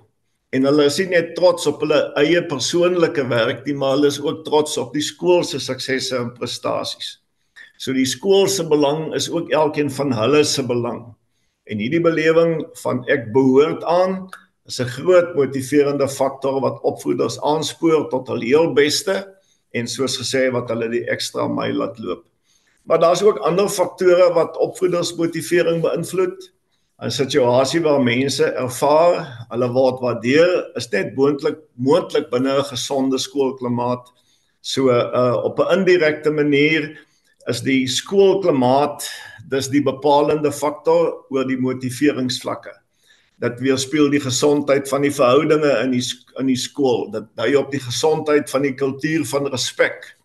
En 0.54 0.68
hulle 0.70 0.86
is 0.86 1.00
nie 1.02 1.10
net 1.16 1.34
trots 1.38 1.66
op 1.70 1.82
hulle 1.82 2.00
eie 2.22 2.44
persoonlike 2.46 3.26
werk 3.32 3.64
nie, 3.66 3.74
maar 3.74 3.96
hulle 3.96 4.12
is 4.14 4.20
ook 4.22 4.44
trots 4.46 4.78
op 4.78 4.94
die 4.94 5.02
skool 5.02 5.42
se 5.48 5.60
suksesse 5.60 6.16
en 6.20 6.30
prestasies. 6.38 7.18
So 7.82 7.96
die 7.96 8.06
skool 8.08 8.46
se 8.48 8.64
belang 8.70 9.10
is 9.18 9.32
ook 9.34 9.50
elkeen 9.52 9.90
van 9.92 10.14
hulle 10.14 10.44
se 10.46 10.64
belang. 10.64 11.08
En 11.66 11.82
hierdie 11.82 12.04
belewing 12.04 12.62
van 12.84 13.02
ek 13.12 13.32
behoort 13.34 13.84
aan 13.90 14.28
is 14.70 14.80
'n 14.80 14.88
groot 14.88 15.34
motiverende 15.36 16.08
faktor 16.08 16.62
wat 16.62 16.82
opvoeders 16.84 17.42
aanspoor 17.42 18.10
tot 18.10 18.28
hul 18.28 18.42
heel 18.42 18.74
beste 18.74 19.26
en 19.74 19.88
soos 19.88 20.18
gesê 20.22 20.52
wat 20.52 20.70
hulle 20.70 20.90
die 20.90 21.06
ekstra 21.10 21.48
myl 21.48 21.76
laat 21.82 22.00
loop. 22.00 22.24
Maar 22.84 23.00
daar's 23.00 23.24
ook 23.24 23.38
ander 23.38 23.70
faktore 23.70 24.34
wat 24.34 24.58
opvoedersmotivering 24.58 25.82
beïnvloed. 25.82 26.53
'n 27.04 27.12
Situasie 27.12 27.82
waar 27.84 28.04
mense 28.04 28.46
ervaar 28.56 29.26
hulle 29.52 29.70
word 29.76 30.00
waardeer, 30.00 30.52
is 30.80 30.88
net 30.92 31.16
moontlik 31.18 31.58
moontlik 31.76 32.30
binne 32.32 32.54
'n 32.60 32.70
gesonde 32.72 33.20
skoolklimaat. 33.20 34.08
So 34.62 34.90
uh 34.90 35.36
op 35.44 35.60
'n 35.60 35.80
indirekte 35.80 36.32
manier 36.32 36.98
is 37.48 37.62
die 37.62 37.88
skoolklimaat 37.88 39.10
dis 39.50 39.68
die 39.68 39.84
bepalende 39.84 40.52
faktor 40.52 41.26
oor 41.30 41.46
die 41.48 41.60
motiveringsvlakke. 41.60 42.72
Dit 43.40 43.60
weerspieël 43.60 44.10
die 44.10 44.24
gesondheid 44.24 44.90
van 44.90 45.02
die 45.02 45.12
verhoudinge 45.12 45.80
in 45.84 45.92
die 45.92 46.04
in 46.40 46.48
die 46.48 46.58
skool. 46.58 47.12
Dit 47.12 47.26
dui 47.36 47.56
op 47.56 47.72
die 47.72 47.84
gesondheid 47.84 48.50
van 48.50 48.62
die 48.62 48.76
kultuur 48.76 49.26
van 49.26 49.48
respek 49.48 50.16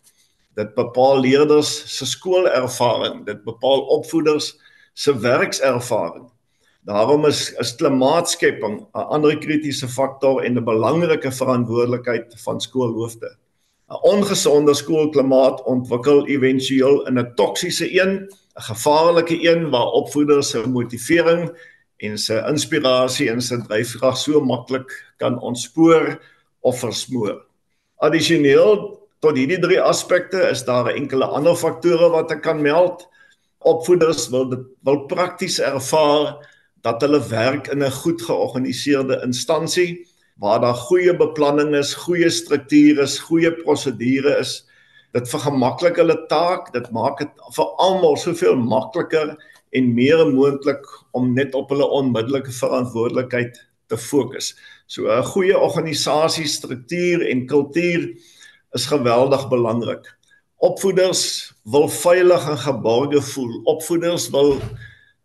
dit 0.59 0.75
bepaal 0.75 1.21
leerders 1.23 1.71
se 1.97 2.07
skoolervaring, 2.07 3.23
dit 3.27 3.45
bepaal 3.47 3.85
opvoeders 3.95 4.57
se 4.95 5.15
werkservaring. 5.15 6.27
Daarom 6.87 7.25
is 7.27 7.53
is 7.59 7.75
klimaatskepping 7.75 8.81
'n 8.81 9.09
ander 9.15 9.39
kritiese 9.39 9.89
faktor 9.89 10.43
en 10.43 10.59
'n 10.59 10.65
belangrike 10.65 11.33
verantwoordelikheid 11.33 12.35
van 12.45 12.61
skoolhoofde. 12.61 13.37
'n 13.91 13.99
Ongesonde 14.03 14.75
skoolklimaat 14.75 15.63
ontwikkel 15.65 16.27
éventueel 16.27 17.07
in 17.07 17.19
'n 17.19 17.35
toksiese 17.35 18.01
een, 18.01 18.29
'n 18.59 18.63
gevaarlike 18.71 19.37
een 19.51 19.71
waar 19.71 19.91
opvoeders 20.01 20.51
se 20.51 20.69
motivering 20.69 21.51
en 21.97 22.19
se 22.19 22.45
inspirasie 22.49 23.31
en 23.31 23.41
se 23.43 23.59
dryfkrag 23.63 24.17
so 24.17 24.41
maklik 24.41 25.15
kan 25.17 25.41
ontspoor 25.41 26.21
of 26.61 26.79
versmoor. 26.79 27.47
Addisioneel 27.97 28.99
tot 29.19 29.37
hierdie 29.37 29.59
drie 29.59 29.81
aspekte 29.81 30.39
is 30.51 30.65
daar 30.65 30.93
enkele 30.93 31.27
ander 31.27 31.57
faktore 31.57 32.11
wat 32.11 32.31
ek 32.31 32.43
kan 32.43 32.63
meld. 32.63 33.09
Opvoeders 33.59 34.29
wil 34.31 34.49
dit 34.49 34.67
wil 34.87 35.01
prakties 35.11 35.59
ervaar 35.59 36.39
dat 36.83 37.03
hulle 37.03 37.21
werk 37.29 37.69
in 37.73 37.83
'n 37.83 37.91
goed 37.91 38.23
georganiseerde 38.23 39.21
instansie 39.25 40.07
waar 40.39 40.61
daar 40.61 40.75
goeie 40.75 41.17
beplanning 41.17 41.75
is, 41.75 41.95
goeie 41.95 42.31
strukture 42.31 43.03
is, 43.03 43.19
goeie 43.19 43.53
prosedure 43.53 44.39
is. 44.39 44.65
Dit 45.13 45.29
vergemaklik 45.29 45.97
hulle 45.97 46.27
taak, 46.31 46.73
dit 46.73 46.91
maak 46.95 47.19
dit 47.19 47.31
vir 47.57 47.73
almal 47.83 48.17
soveel 48.17 48.57
makliker 48.57 49.35
en 49.73 49.95
meer 49.95 50.23
moontlik 50.31 50.85
om 51.11 51.35
net 51.35 51.55
op 51.55 51.71
hulle 51.71 51.89
onmiddellike 51.91 52.53
verantwoordelikheid 52.53 53.59
te 53.89 53.97
fokus. 53.97 54.55
So 54.87 55.09
'n 55.09 55.25
goeie 55.25 55.59
organisasie, 55.59 56.47
struktuur 56.47 57.27
en 57.27 57.47
kultuur 57.47 58.15
is 58.73 58.87
geweldig 58.87 59.49
belangrik. 59.49 60.05
Opvoeders 60.57 61.53
wil 61.65 61.89
veilig 61.89 62.49
en 62.49 62.59
geborge 62.59 63.23
voel. 63.23 63.61
Opvoeders 63.65 64.31
wil 64.31 64.61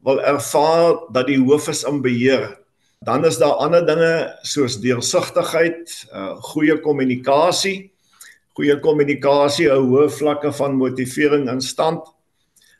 wil 0.03 0.21
ervaar 0.21 0.99
dat 1.15 1.27
die 1.27 1.39
hoof 1.39 1.69
is 1.71 1.83
in 1.87 2.01
beheer. 2.03 2.57
Dan 3.03 3.25
is 3.25 3.37
daar 3.37 3.59
ander 3.63 3.85
dinge 3.85 4.13
soos 4.47 4.77
deursigtigheid, 4.79 5.91
uh, 6.13 6.35
goeie 6.53 6.77
kommunikasie. 6.79 7.91
Goeie 8.55 8.75
kommunikasie 8.79 9.69
hou 9.71 9.81
hoë 9.89 10.09
vlakke 10.13 10.51
van 10.55 10.75
motivering 10.79 11.49
in 11.51 11.61
stand. 11.61 12.03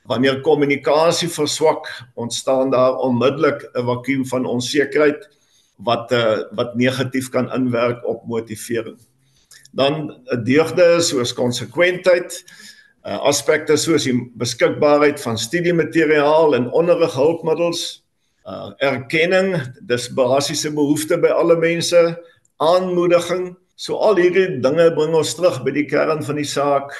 Wanneer 0.07 0.41
kommunikasie 0.43 1.29
verswak, 1.31 1.87
ontstaan 2.15 2.71
daar 2.71 2.99
onmiddellik 2.99 3.63
'n 3.73 3.85
vakuum 3.85 4.25
van 4.25 4.45
onsekerheid 4.45 5.29
wat 5.77 6.11
uh, 6.11 6.43
wat 6.51 6.75
negatief 6.75 7.29
kan 7.29 7.51
inwerk 7.51 8.05
op 8.05 8.27
motivering 8.27 8.99
dan 9.73 10.21
'n 10.25 10.43
deugde 10.43 11.01
soos 11.01 11.33
konsekwentheid, 11.33 12.45
uh, 13.03 13.19
aspekte 13.27 13.77
soos 13.79 14.07
die 14.07 14.15
beskikbaarheid 14.39 15.21
van 15.23 15.37
studiemateriaal 15.39 16.55
en 16.57 16.69
onderrighulpmiddels, 16.71 18.03
uh, 18.47 18.71
erkenning, 18.83 19.55
dis 19.87 20.09
basiese 20.15 20.71
behoeftes 20.75 21.21
by 21.23 21.31
alle 21.35 21.57
mense, 21.59 22.03
aanmoediging, 22.63 23.51
so 23.75 23.99
al 24.05 24.19
hierdie 24.21 24.61
dinge 24.63 24.87
bring 24.95 25.15
ons 25.17 25.33
terug 25.35 25.61
by 25.65 25.73
die 25.75 25.87
kern 25.89 26.23
van 26.23 26.39
die 26.39 26.47
saak. 26.47 26.93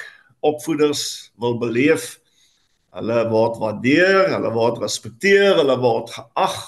Opvoeders 0.44 1.32
wil 1.40 1.56
beleef 1.60 2.18
hulle 2.94 3.24
word 3.30 3.58
waardeer, 3.58 4.28
hulle 4.34 4.50
word 4.54 4.82
respekteer, 4.82 5.56
hulle 5.58 5.76
word 5.82 6.12
geag, 6.14 6.58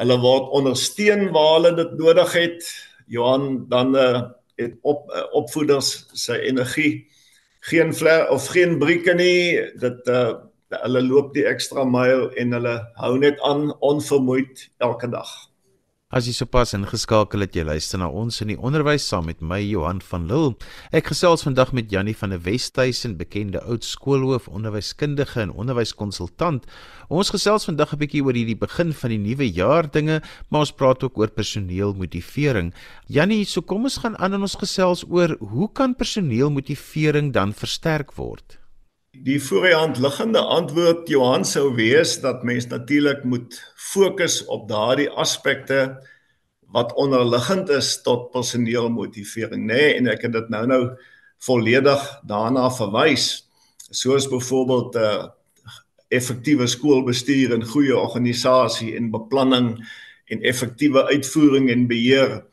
hulle 0.00 0.16
word 0.22 0.52
ondersteun 0.56 1.26
waar 1.34 1.56
hulle 1.58 1.72
dit 1.82 1.96
nodig 2.00 2.36
het. 2.38 2.68
Johan 3.10 3.66
dan 3.68 3.96
uh, 3.98 4.22
het 4.60 4.78
op 4.86 5.10
uh, 5.10 5.26
opvoeders 5.36 6.06
se 6.14 6.38
energie 6.38 7.09
geen 7.60 7.94
vler 7.94 8.28
of 8.30 8.46
geen 8.54 8.78
brieke 8.78 9.14
nie 9.14 9.60
dit 9.80 10.08
uh, 10.08 10.32
hulle 10.70 11.02
loop 11.02 11.34
die 11.34 11.44
ekstra 11.50 11.84
myl 11.84 12.28
en 12.40 12.52
hulle 12.56 12.76
hou 13.02 13.14
net 13.18 13.40
aan 13.46 13.70
onvermoeid 13.84 14.68
elke 14.78 15.10
dag 15.10 15.49
As 16.10 16.26
jy 16.26 16.32
sopas 16.34 16.72
ingeskakel 16.74 17.44
het, 17.44 17.54
jy 17.54 17.62
luister 17.62 18.00
na 18.02 18.08
ons 18.10 18.40
in 18.42 18.50
die 18.50 18.56
onderwys 18.58 19.04
saam 19.06 19.28
met 19.30 19.38
my 19.46 19.60
Johan 19.62 20.00
van 20.02 20.24
Lille. 20.26 20.56
Ek 20.90 21.12
gesels 21.12 21.44
vandag 21.46 21.70
met 21.70 21.92
Jannie 21.94 22.16
van 22.18 22.34
der 22.34 22.40
Westhuizen, 22.42 23.14
bekende 23.20 23.62
oud 23.62 23.86
skoolhoof, 23.86 24.48
onderwyskundige 24.50 25.44
en 25.44 25.54
onderwyskonsultant. 25.54 26.66
Ons 27.14 27.30
gesels 27.30 27.68
vandag 27.70 27.94
'n 27.94 28.02
bietjie 28.02 28.24
oor 28.26 28.34
hierdie 28.34 28.58
begin 28.58 28.90
van 28.90 29.10
die 29.14 29.22
nuwe 29.22 29.46
jaar 29.46 29.86
dinge, 29.86 30.20
maar 30.50 30.66
ons 30.66 30.74
praat 30.74 31.04
ook 31.04 31.16
oor 31.16 31.30
personeelmotivering. 31.30 32.74
Jannie, 33.06 33.44
so 33.44 33.62
kom 33.62 33.84
ons 33.84 34.02
gaan 34.02 34.18
aan 34.18 34.34
en 34.34 34.42
ons 34.42 34.58
gesels 34.58 35.04
oor 35.06 35.36
hoe 35.38 35.70
kan 35.72 35.94
personeelmotivering 35.94 37.30
dan 37.32 37.54
versterk 37.54 38.16
word? 38.16 38.59
Die 39.10 39.40
voorhand 39.42 39.98
liggende 39.98 40.38
antwoord 40.38 41.08
Johan 41.10 41.42
sou 41.44 41.72
wees 41.74 42.20
dat 42.22 42.44
mens 42.46 42.66
natuurlik 42.70 43.24
moet 43.24 43.56
fokus 43.74 44.44
op 44.46 44.68
daardie 44.68 45.08
aspekte 45.10 45.98
wat 46.70 46.94
onderliggend 46.94 47.68
is 47.74 48.02
tot 48.06 48.30
personeelmotivering, 48.30 49.66
nê, 49.66 49.74
nee, 49.74 49.96
en 49.98 50.06
ek 50.14 50.22
het 50.28 50.36
dit 50.36 50.52
nou-nou 50.54 50.94
volledig 51.42 52.06
daarna 52.22 52.68
verwys, 52.70 53.26
soos 53.90 54.30
byvoorbeeld 54.30 54.94
'n 54.94 55.02
uh, 55.02 55.10
eh, 55.10 55.28
effektiewe 56.08 56.66
skoolbestuur 56.66 57.52
en 57.52 57.66
goeie 57.66 57.98
organisasie 57.98 58.94
en 58.94 59.10
beplanning 59.10 59.74
en 60.30 60.42
effektiewe 60.42 61.04
uitvoering 61.10 61.70
en 61.70 61.86
beheer. 61.90 62.46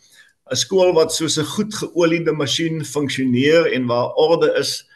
'n 0.49 0.55
Skool 0.55 0.93
wat 0.93 1.13
soos 1.13 1.37
'n 1.37 1.51
goed 1.53 1.73
geoliede 1.73 2.33
masjien 2.33 2.85
funksioneer 2.85 3.71
en 3.73 3.85
waar 3.85 4.09
orde 4.17 4.57
is, 4.57 4.87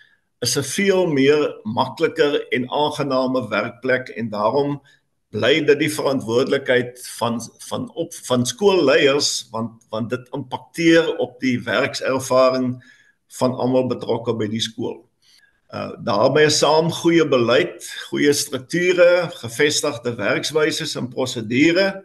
is 0.41 0.57
'n 0.57 0.63
veel 0.63 1.05
meer 1.07 1.59
makliker 1.63 2.47
en 2.49 2.69
aangename 2.69 3.47
werkplek 3.49 4.09
en 4.09 4.29
daarom 4.29 4.81
bly 5.31 5.61
dit 5.63 5.79
die 5.79 5.93
verantwoordelikheid 5.93 6.99
van 7.17 7.39
van 7.67 7.91
op 7.93 8.13
van 8.13 8.45
skoolleiers 8.45 9.47
want 9.51 9.85
want 9.89 10.09
dit 10.09 10.27
impakteer 10.33 11.17
op 11.17 11.39
die 11.39 11.61
werkservaring 11.63 12.75
van 13.39 13.53
almal 13.53 13.87
betrokke 13.87 14.35
by 14.35 14.47
die 14.51 14.63
skool. 14.63 15.05
Uh 15.71 15.91
daarmee 16.03 16.49
saam 16.49 16.91
goeie 16.91 17.27
beleid, 17.27 17.85
goeie 18.09 18.33
strukture, 18.33 19.29
gevestigde 19.43 20.15
werkswyse 20.15 20.89
en 20.99 21.07
prosedure 21.09 22.03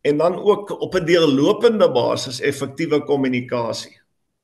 en 0.00 0.16
dan 0.16 0.40
ook 0.40 0.80
op 0.80 0.94
'n 0.94 1.04
deurlopende 1.04 1.90
basis 1.92 2.40
effektiewe 2.40 3.04
kommunikasie. 3.04 3.99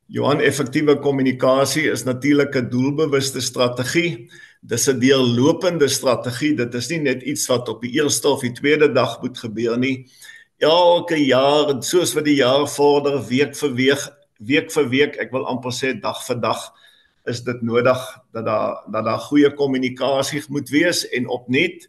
Johan 0.06 0.38
effektiewe 0.38 0.94
kommunikasie 1.02 1.88
is 1.90 2.04
natuurlik 2.06 2.54
'n 2.54 2.70
doelbewuste 2.70 3.40
strategie. 3.40 4.30
Dis 4.62 4.86
'n 4.88 4.98
deurlopende 4.98 5.88
strategie. 5.88 6.54
Dit 6.54 6.75
is 6.75 6.88
nie 6.88 6.98
net 6.98 7.22
iets 7.22 7.46
wat 7.46 7.68
op 7.68 7.82
die 7.82 7.90
eerste 7.90 8.28
of 8.28 8.40
die 8.40 8.52
tweede 8.52 8.92
dag 8.92 9.20
moet 9.22 9.38
gebeur 9.38 9.78
nie. 9.78 10.06
Elke 10.58 11.16
jaar 11.16 11.82
soos 11.82 12.14
wat 12.14 12.25
die 12.25 12.36
jaar 12.36 12.68
vorder, 12.68 13.26
week 13.28 13.56
vir 13.56 13.75
week, 13.75 14.12
week 14.38 14.72
vir 14.72 14.88
week, 14.88 15.16
ek 15.16 15.32
wil 15.32 15.46
amper 15.46 15.72
sê 15.72 16.00
dag 16.00 16.22
vir 16.26 16.40
dag 16.40 16.72
is 17.26 17.42
dit 17.42 17.62
nodig 17.62 17.98
dat 18.32 18.44
daar 18.44 18.84
dat 18.86 19.04
daar 19.04 19.18
goeie 19.18 19.50
kommunikasie 19.54 20.42
moet 20.48 20.68
wees 20.70 21.08
en 21.08 21.28
opnuut 21.28 21.88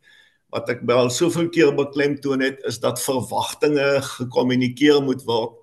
wat 0.49 0.69
ek 0.69 0.81
wel 0.81 1.09
soveel 1.09 1.49
keer 1.49 1.75
beklemtoon 1.75 2.41
het 2.41 2.63
is 2.65 2.79
dat 2.79 3.01
verwagtinge 3.01 4.01
gekommunikeer 4.01 5.03
moet 5.03 5.23
word 5.23 5.56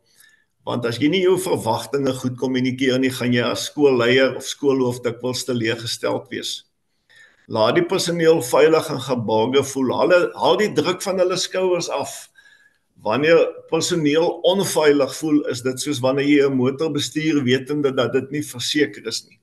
want 0.64 0.86
as 0.88 0.98
jy 1.00 1.10
nie 1.12 1.22
jou 1.24 1.36
verwagtinge 1.40 2.12
goed 2.20 2.36
kommunikeer 2.40 3.00
nie 3.00 3.12
gaan 3.12 3.34
jy 3.36 3.44
as 3.44 3.66
skoolleier 3.68 4.36
of 4.38 4.46
skoolhoof 4.48 5.02
dikwels 5.04 5.44
teleeggestel 5.44 6.22
wees. 6.30 6.62
Laat 7.52 7.76
die 7.76 7.84
personeel 7.84 8.40
veilig 8.40 8.86
en 8.88 9.02
geborge 9.04 9.64
voel. 9.74 9.90
Hulle 10.00 10.20
haal 10.40 10.56
die 10.62 10.70
druk 10.72 11.02
van 11.04 11.20
hulle 11.20 11.36
skouers 11.36 11.90
af. 11.92 12.14
Wanneer 13.04 13.42
personeel 13.68 14.30
onveilig 14.48 15.12
voel 15.18 15.42
is 15.52 15.60
dit 15.66 15.80
soos 15.80 16.00
wanneer 16.00 16.24
jy 16.24 16.46
'n 16.46 16.56
motor 16.56 16.90
bestuur 16.90 17.44
wetende 17.44 17.92
dat 17.92 18.12
dit 18.12 18.30
nie 18.30 18.42
verseker 18.42 19.06
is 19.06 19.26
nie. 19.28 19.38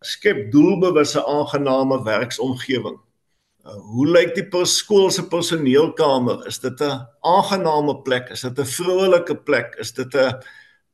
Skep 0.00 0.50
doelbewuste 0.52 1.20
aangename 1.26 2.00
werksomgewing 2.04 2.96
hoe 3.76 4.06
lyk 4.08 4.34
die 4.36 4.64
skool 4.66 5.10
se 5.10 5.24
personeelkamer? 5.28 6.46
Is 6.46 6.58
dit 6.58 6.80
'n 6.80 7.06
aangename 7.20 8.02
plek? 8.02 8.30
Is 8.30 8.40
dit 8.40 8.58
'n 8.58 8.64
vrolike 8.64 9.34
plek? 9.34 9.76
Is 9.78 9.92
dit 9.92 10.14
'n 10.14 10.40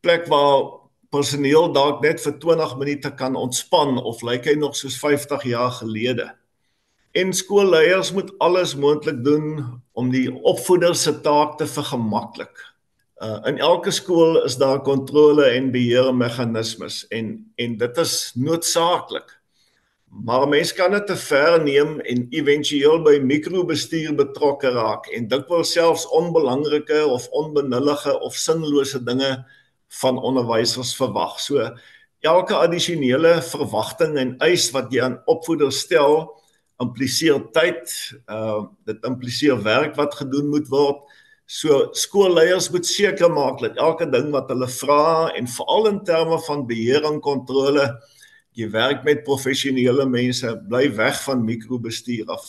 plek 0.00 0.26
waar 0.26 0.80
personeel 1.10 1.72
dalk 1.72 2.02
net 2.02 2.20
vir 2.20 2.38
20 2.38 2.76
minute 2.76 3.10
kan 3.14 3.36
ontspan 3.36 4.02
of 4.02 4.22
lyk 4.22 4.44
hy 4.44 4.54
nog 4.54 4.76
soos 4.76 4.98
50 4.98 5.42
jaar 5.42 5.70
gelede? 5.70 6.34
En 7.12 7.32
skoolleiers 7.32 8.12
moet 8.12 8.32
alles 8.38 8.74
moontlik 8.74 9.24
doen 9.24 9.82
om 9.92 10.10
die 10.10 10.42
opvoeder 10.42 10.94
se 10.94 11.20
taak 11.20 11.58
te 11.58 11.66
vergemaklik. 11.66 12.74
Uh, 13.22 13.38
in 13.46 13.58
elke 13.58 13.90
skool 13.90 14.42
is 14.44 14.56
daar 14.56 14.82
kontrole 14.82 15.44
en 15.44 15.70
beheermeganismes 15.70 17.06
en 17.08 17.52
en 17.56 17.76
dit 17.76 17.96
is 17.96 18.32
noodsaaklik. 18.34 19.43
Maar 20.22 20.48
mense 20.48 20.74
kan 20.74 20.92
dit 20.94 21.06
te 21.06 21.16
ver 21.16 21.56
neem 21.62 21.96
en 22.00 22.26
éventueel 22.30 23.00
by 23.02 23.16
mikrobestuur 23.26 24.14
betrokke 24.14 24.70
raak 24.70 25.08
en 25.16 25.26
dikwels 25.28 25.72
selfs 25.74 26.04
onbelangrike 26.14 27.00
of 27.10 27.26
onbenullige 27.34 28.14
of 28.22 28.36
sinlose 28.38 29.00
dinge 29.02 29.32
van 30.00 30.20
onderwysers 30.22 30.94
verwag. 30.96 31.40
So 31.42 31.66
elke 32.22 32.54
addisionele 32.54 33.40
verwagting 33.42 34.14
en 34.20 34.36
eis 34.46 34.70
wat 34.76 34.94
jy 34.94 35.02
aan 35.02 35.18
opvoeders 35.30 35.82
stel, 35.82 36.30
impliseer 36.82 37.42
tyd, 37.56 37.90
uh 38.30 38.62
dit 38.86 39.10
impliseer 39.10 39.58
werk 39.66 39.98
wat 39.98 40.14
gedoen 40.22 40.52
moet 40.54 40.70
word. 40.70 41.02
So 41.46 41.90
skoolleiers 41.92 42.70
moet 42.70 42.86
seker 42.86 43.32
maak 43.34 43.58
dat 43.60 43.82
elke 43.82 44.06
ding 44.10 44.30
wat 44.32 44.48
hulle 44.52 44.70
vra 44.78 45.32
en 45.34 45.50
veral 45.50 45.90
in 45.90 46.04
terme 46.06 46.38
van 46.46 46.66
beheer 46.70 47.04
en 47.04 47.20
kontrole 47.20 47.90
jy 48.54 48.68
werk 48.70 49.02
met 49.04 49.24
professionele 49.26 50.06
mense, 50.06 50.50
bly 50.68 50.86
weg 50.94 51.22
van 51.26 51.44
mikrobestuur 51.44 52.30
af. 52.30 52.44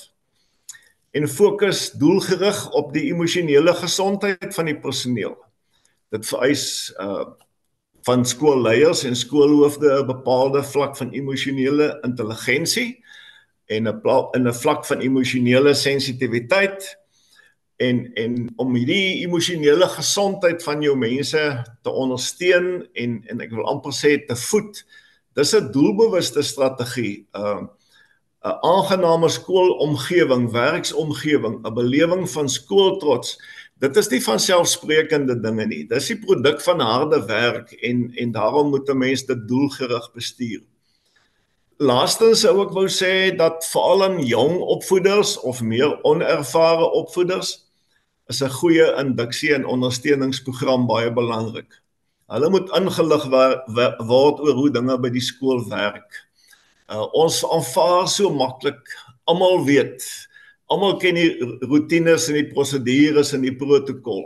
En 1.15 1.27
fokus 1.31 1.91
doelgerig 1.97 2.59
op 2.77 2.93
die 2.93 3.07
emosionele 3.09 3.73
gesondheid 3.73 4.53
van 4.53 4.69
die 4.69 4.77
personeel. 4.79 5.37
Dit 6.13 6.27
vereis 6.27 6.93
uh 7.01 7.25
van 8.05 8.21
skoolleiers 8.25 9.03
en 9.03 9.15
skoolhoofde 9.17 9.89
'n 9.89 10.05
bepaalde 10.05 10.63
vlak 10.63 10.97
van 10.97 11.09
emosionele 11.09 11.97
intelligensie 12.01 13.03
en 13.65 13.87
'n 13.87 14.01
in 14.31 14.47
'n 14.47 14.53
vlak 14.53 14.85
van 14.85 14.99
emosionele 14.99 15.73
sensitiwiteit 15.73 16.97
en 17.75 18.13
en 18.13 18.53
om 18.55 18.75
hierdie 18.75 19.25
emosionele 19.25 19.87
gesondheid 19.87 20.63
van 20.63 20.81
jou 20.81 20.97
mense 20.97 21.65
te 21.81 21.89
ondersteun 21.89 22.87
en 22.93 23.23
en 23.25 23.41
ek 23.41 23.51
wil 23.51 23.65
amper 23.65 23.93
sê 23.93 24.25
te 24.25 24.35
voed 24.35 24.85
Dis 25.35 25.53
'n 25.55 25.71
doelbewuste 25.71 26.41
strategie. 26.41 27.27
'n 27.33 27.41
uh, 27.41 27.63
'n 28.45 28.57
aangename 28.61 29.29
skoolomgewing, 29.29 30.51
werksomgewing, 30.51 31.55
'n 31.65 31.73
belewing 31.73 32.29
van 32.29 32.49
skooltrots. 32.49 33.41
Dit 33.79 33.97
is 33.97 34.07
nie 34.07 34.23
van 34.23 34.39
selfsprekende 34.39 35.39
dinge 35.39 35.65
nie. 35.65 35.83
Dis 35.87 36.07
die 36.07 36.19
produk 36.19 36.61
van 36.61 36.79
harde 36.79 37.25
werk 37.25 37.71
en 37.71 38.11
en 38.15 38.31
daarom 38.31 38.69
moet 38.69 38.89
'n 38.89 38.97
mens 38.97 39.25
dit 39.25 39.47
doelgerig 39.47 40.11
bestuur. 40.13 40.61
Laastens 41.77 42.39
sou 42.39 42.61
ek 42.63 42.71
wou 42.71 42.87
sê 42.87 43.35
dat 43.35 43.65
veral 43.67 44.03
aan 44.03 44.19
jong 44.25 44.59
opvoeders 44.59 45.39
of 45.39 45.61
meer 45.61 46.03
onervare 46.03 46.87
opvoeders 46.91 47.67
is 48.27 48.41
'n 48.41 48.49
goeie 48.49 48.95
induksie 48.97 49.53
en 49.53 49.65
ondersteuningsprogram 49.65 50.87
baie 50.87 51.11
belangrik. 51.11 51.81
Hulle 52.33 52.49
moet 52.49 52.71
ingelig 52.73 53.25
word 53.29 54.39
oor 54.41 54.55
hoe 54.57 54.69
dinge 54.73 54.95
by 55.01 55.11
die 55.13 55.21
skool 55.21 55.61
werk. 55.69 56.23
Uh, 56.89 57.05
ons 57.17 57.43
aanvaar 57.45 58.07
so 58.09 58.31
maklik. 58.33 58.81
Almal 59.29 59.61
weet. 59.67 60.05
Almal 60.69 60.97
ken 61.01 61.17
die 61.19 61.29
roetines 61.65 62.25
en 62.29 62.39
die 62.39 62.47
prosedures 62.49 63.33
en 63.37 63.45
die 63.45 63.53
protokol. 63.53 64.25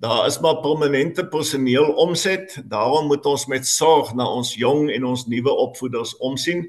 Daar 0.00 0.26
is 0.28 0.40
maar 0.40 0.60
permanente 0.64 1.24
personeel 1.28 1.92
omset. 2.00 2.56
Daarom 2.64 3.06
moet 3.12 3.26
ons 3.26 3.46
met 3.52 3.68
sorg 3.68 4.14
na 4.16 4.28
ons 4.28 4.54
jong 4.56 4.90
en 4.92 5.08
ons 5.08 5.26
nuwe 5.28 5.52
opvoeders 5.68 6.16
omsien 6.24 6.66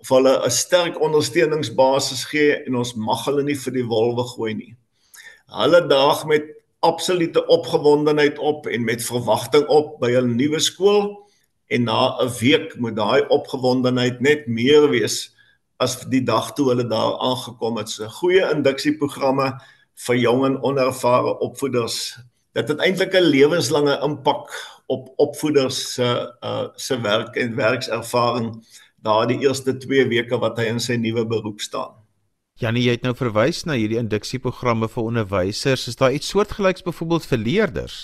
of 0.00 0.08
hulle 0.08 0.32
'n 0.44 0.50
sterk 0.50 1.00
ondersteuningsbasis 1.00 2.24
gee 2.24 2.56
en 2.64 2.76
ons 2.76 2.94
mag 2.94 3.24
hulle 3.24 3.42
nie 3.42 3.56
vir 3.56 3.72
die 3.72 3.84
wolwe 3.84 4.24
gooi 4.24 4.54
nie. 4.54 4.76
Hulle 5.48 5.86
daag 5.88 6.24
met 6.26 6.59
absolute 6.80 7.46
opgewondenheid 7.46 8.38
op 8.38 8.66
en 8.66 8.84
met 8.84 9.04
verwagting 9.04 9.66
op 9.68 9.98
by 10.00 10.10
'n 10.16 10.36
nuwe 10.36 10.60
skool 10.60 11.28
en 11.66 11.82
na 11.82 12.16
'n 12.20 12.32
week 12.40 12.78
moet 12.78 12.96
daai 12.96 13.26
opgewondenheid 13.28 14.20
net 14.20 14.46
meer 14.46 14.88
wees 14.90 15.36
as 15.76 16.00
die 16.08 16.22
dag 16.22 16.52
toe 16.52 16.68
hulle 16.68 16.86
daar 16.86 17.18
aangekom 17.18 17.76
het. 17.76 17.88
So 17.88 18.08
goeie 18.08 18.50
induksieprogramme 18.50 19.60
vir 19.94 20.16
jong 20.16 20.44
en 20.44 20.62
onervare 20.62 21.38
opvoeders. 21.38 22.18
Dit 22.52 22.68
het 22.68 22.80
eintlik 22.80 23.14
'n 23.14 23.30
lewenslange 23.30 24.00
impak 24.02 24.50
op 24.86 25.12
opvoeders 25.16 25.94
se 25.94 26.34
uh 26.42 26.68
se 26.74 27.00
werk 27.00 27.36
en 27.36 27.56
werkservaring 27.56 28.66
daardie 29.02 29.40
eerste 29.40 29.76
2 29.76 30.08
weke 30.08 30.38
wat 30.38 30.58
hy 30.58 30.64
in 30.64 30.80
sy 30.80 30.96
nuwe 30.96 31.26
beroep 31.26 31.60
staan. 31.60 31.99
Janie, 32.60 32.82
jy 32.84 32.92
het 32.98 33.06
nou 33.06 33.14
verwys 33.16 33.62
na 33.64 33.72
hierdie 33.72 33.96
induksieprogramme 33.96 34.84
vir 34.92 35.06
onderwysers. 35.08 35.86
Is 35.88 35.96
daar 35.96 36.12
iets 36.12 36.28
soortgelyks 36.28 36.84
byvoorbeeld 36.84 37.28
vir 37.30 37.38
leerders? 37.40 37.94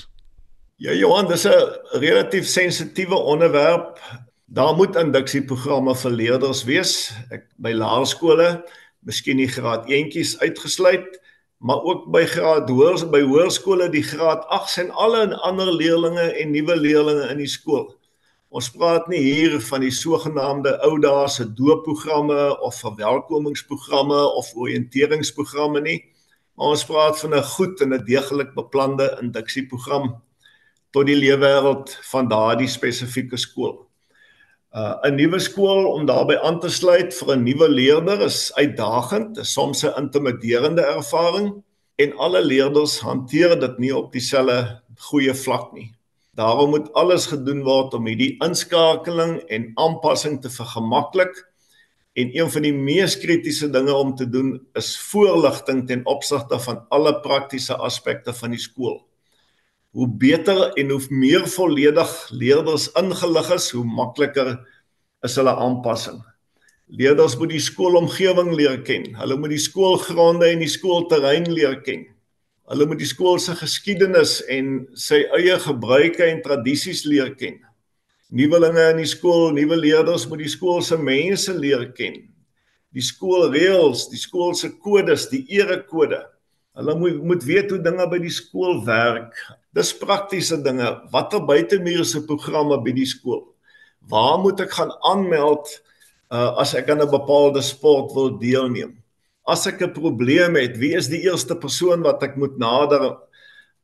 Ja, 0.80 0.94
Johan, 0.96 1.28
dis 1.28 1.44
'n 1.44 2.00
relatief 2.00 2.46
sensitiewe 2.46 3.16
onderwerp. 3.16 4.00
Daar 4.46 4.74
moet 4.74 4.96
induksieprogramme 4.96 5.94
vir 5.94 6.10
leerders 6.10 6.64
wees. 6.64 7.12
Ek 7.30 7.44
by 7.56 7.72
laerskole, 7.72 8.64
miskien 9.04 9.36
die 9.36 9.48
graad 9.48 9.84
1tjies 9.88 10.38
uitgesluit, 10.40 11.20
maar 11.58 11.82
ook 11.82 12.10
by 12.12 12.24
graad 12.24 12.68
hoër 12.68 13.10
by 13.10 13.20
hoërskole 13.20 13.90
die 13.90 14.02
graad 14.02 14.46
8s 14.48 14.78
en 14.78 14.90
alle 14.90 15.36
ander 15.36 15.72
leerdlinge 15.72 16.32
en 16.32 16.50
nuwe 16.50 16.76
leerdlinge 16.76 17.28
in 17.28 17.38
die 17.38 17.46
skool. 17.50 17.92
Ons 18.56 18.70
praat 18.72 19.04
nie 19.12 19.18
hier 19.20 19.58
van 19.68 19.82
die 19.84 19.92
sogenaamde 19.92 20.70
ou 20.86 20.94
dae 21.02 21.26
se 21.28 21.44
doopprogramme 21.58 22.38
of 22.64 22.78
verwelkomingsprogramme 22.80 24.20
of 24.40 24.52
oriënteringsprogramme 24.56 25.82
nie. 25.84 25.98
Maar 26.56 26.72
ons 26.72 26.84
praat 26.88 27.18
van 27.20 27.34
'n 27.36 27.48
goed 27.56 27.80
en 27.84 27.92
'n 27.92 28.04
deeglik 28.06 28.54
beplande 28.54 29.18
induksieprogram 29.20 30.22
tot 30.92 31.06
die 31.06 31.18
leefwêreld 31.20 31.98
van 32.12 32.28
daardie 32.28 32.68
spesifieke 32.68 33.36
skool. 33.36 33.86
Uh 34.72 34.94
'n 35.04 35.16
nuwe 35.16 35.38
skool 35.38 35.92
om 35.92 36.06
daarbey 36.06 36.40
aan 36.40 36.60
te 36.60 36.70
sluit 36.70 37.12
vir 37.14 37.36
'n 37.36 37.44
nuwe 37.44 37.68
leerder 37.68 38.20
is 38.20 38.54
uitdagend, 38.54 39.38
is 39.38 39.52
soms 39.52 39.84
'n 39.84 39.92
intimiderende 40.00 40.82
ervaring 40.82 41.62
en 41.96 42.16
alle 42.16 42.44
leerders 42.44 43.00
hanteer 43.00 43.60
dit 43.60 43.78
nie 43.78 43.96
op 43.96 44.12
dieselfde 44.12 44.80
goeie 44.96 45.34
vlak 45.34 45.72
nie. 45.72 45.96
Daarom 46.36 46.70
moet 46.76 46.92
alles 46.92 47.26
gedoen 47.32 47.62
word 47.64 47.94
om 47.96 48.06
hierdie 48.06 48.36
inskakeling 48.44 49.38
en 49.48 49.70
aanpassing 49.80 50.40
te 50.44 50.52
vergemaklik 50.52 51.46
En 52.16 52.30
een 52.32 52.48
van 52.50 52.64
die 52.64 52.72
mees 52.72 53.18
kritiese 53.20 53.68
dinge 53.70 53.92
om 53.92 54.14
te 54.16 54.24
doen 54.28 54.54
is 54.72 54.94
voorligting 55.10 55.82
ten 55.86 56.00
opsigte 56.08 56.56
van 56.64 56.78
alle 56.88 57.12
praktiese 57.20 57.76
aspekte 57.76 58.32
van 58.32 58.54
die 58.56 58.60
skool. 58.60 59.02
Hoe 59.92 60.08
beter 60.08 60.72
en 60.80 60.94
hoe 60.94 61.00
meer 61.12 61.44
volledig 61.48 62.14
leerders 62.32 62.88
ingelig 62.96 63.50
is, 63.52 63.68
hoe 63.76 63.84
makliker 63.84 64.54
is 65.28 65.36
hulle 65.36 65.52
aanpassing. 65.60 66.22
Leerders 66.88 67.36
moet 67.36 67.52
die 67.52 67.60
skoolomgewing 67.60 68.54
leer 68.56 68.80
ken. 68.80 69.10
Hulle 69.20 69.36
moet 69.36 69.52
die 69.52 69.60
skoolgronde 69.60 70.48
en 70.48 70.64
die 70.64 70.72
skoolterrein 70.72 71.50
leer 71.52 71.82
ken. 71.84 72.06
Hulle 72.66 72.86
moet 72.90 72.98
die 72.98 73.06
skool 73.06 73.38
se 73.38 73.54
geskiedenis 73.54 74.40
en 74.50 74.80
sy 74.98 75.20
eie 75.38 75.54
gebruike 75.62 76.24
en 76.26 76.40
tradisies 76.42 77.04
leer 77.06 77.30
ken. 77.38 77.60
Nuwelinge 78.34 78.88
in 78.90 79.02
die 79.04 79.06
skool, 79.06 79.52
nuwe 79.54 79.78
leerders 79.78 80.24
moet 80.26 80.42
die 80.42 80.50
skool 80.50 80.82
se 80.82 80.98
mense 80.98 81.54
leer 81.54 81.84
ken. 81.94 82.24
Die 82.90 83.04
skoolreëls, 83.04 84.08
die 84.10 84.18
skool 84.18 84.56
se 84.58 84.72
kodes, 84.82 85.28
die 85.30 85.44
erekode. 85.54 86.24
Hulle 86.76 86.96
moet 86.98 87.22
moet 87.22 87.46
weet 87.46 87.70
hoe 87.70 87.78
dinge 87.80 88.08
by 88.10 88.18
die 88.20 88.34
skool 88.34 88.82
werk. 88.84 89.38
Dis 89.76 89.94
praktiese 89.96 90.58
dinge. 90.64 90.90
Watter 91.14 91.46
buitemuurse 91.46 92.24
programme 92.26 92.80
by 92.82 92.96
die 92.96 93.06
skool? 93.06 93.44
Waar 94.10 94.40
moet 94.42 94.60
ek 94.66 94.74
gaan 94.74 94.90
aanmeld 95.06 95.70
uh, 96.34 96.58
as 96.58 96.74
ek 96.74 96.90
aan 96.90 97.06
'n 97.06 97.14
bepaalde 97.14 97.62
sport 97.62 98.10
wil 98.18 98.34
deelneem? 98.42 98.96
As 99.46 99.66
ek 99.66 99.82
'n 99.82 99.92
probleem 99.94 100.56
het, 100.58 100.76
wie 100.78 100.94
is 100.96 101.06
die 101.06 101.22
eerste 101.22 101.54
persoon 101.54 102.02
wat 102.02 102.22
ek 102.22 102.36
moet 102.36 102.58
nader? 102.58 103.16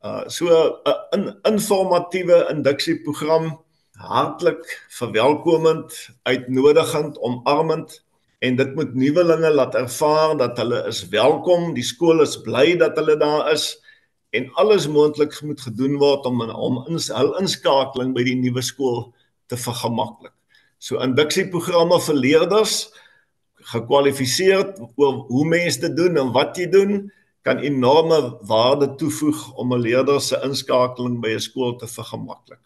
Uh 0.02 0.26
so 0.26 0.50
'n 0.50 0.98
in, 1.14 1.36
informatiewe 1.46 2.50
induksieprogram 2.50 3.58
hartlik 4.02 4.62
verwelkomend, 4.90 5.94
uitnodigend, 6.22 7.18
omarmend 7.18 8.02
en 8.38 8.56
dit 8.56 8.74
moet 8.74 8.94
nuwelinge 8.94 9.50
laat 9.54 9.74
ervaar 9.74 10.36
dat 10.36 10.58
hulle 10.58 10.82
is 10.88 11.08
welkom, 11.08 11.74
die 11.74 11.86
skool 11.86 12.22
is 12.22 12.40
bly 12.42 12.76
dat 12.76 12.96
hulle 12.98 13.16
daar 13.16 13.52
is 13.52 13.78
en 14.32 14.50
alles 14.58 14.88
moontlik 14.88 15.36
moet 15.42 15.60
gedoen 15.60 15.98
word 16.00 16.26
om 16.26 16.40
om 16.50 16.84
ins, 16.88 17.10
hul 17.12 17.36
inskakeling 17.38 18.14
by 18.16 18.24
die 18.24 18.38
nuwe 18.40 18.62
skool 18.62 19.12
te 19.46 19.56
vergemaklik. 19.56 20.32
So 20.82 20.98
induksieprogramme 20.98 22.00
vir 22.00 22.18
leerders 22.18 22.90
gekwalifiseer 23.62 24.74
oor 24.96 25.24
hoe 25.28 25.46
mense 25.48 25.80
dit 25.80 25.96
doen 25.96 26.16
en 26.16 26.32
wat 26.32 26.56
jy 26.56 26.66
doen 26.70 27.10
kan 27.42 27.58
enorme 27.58 28.38
waarde 28.46 28.94
toevoeg 28.94 29.54
om 29.54 29.74
'n 29.74 29.80
leerder 29.80 30.20
se 30.20 30.40
inskakeling 30.42 31.20
by 31.20 31.34
'n 31.34 31.40
skool 31.40 31.76
te 31.76 31.86
vergemaklik. 31.86 32.60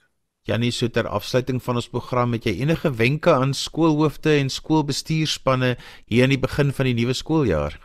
Janie, 0.46 0.70
so 0.70 0.88
ter 0.88 1.08
afsluiting 1.08 1.62
van 1.62 1.74
ons 1.74 1.88
program, 1.88 2.32
het 2.32 2.44
jy 2.44 2.60
enige 2.60 2.90
wenke 2.94 3.32
aan 3.32 3.54
skoolhoofde 3.54 4.30
en 4.38 4.48
skoolbestuurspanne 4.48 5.76
hier 6.06 6.22
aan 6.22 6.28
die 6.28 6.38
begin 6.38 6.72
van 6.72 6.84
die 6.84 6.94
nuwe 6.94 7.12
skooljaar? 7.12 7.80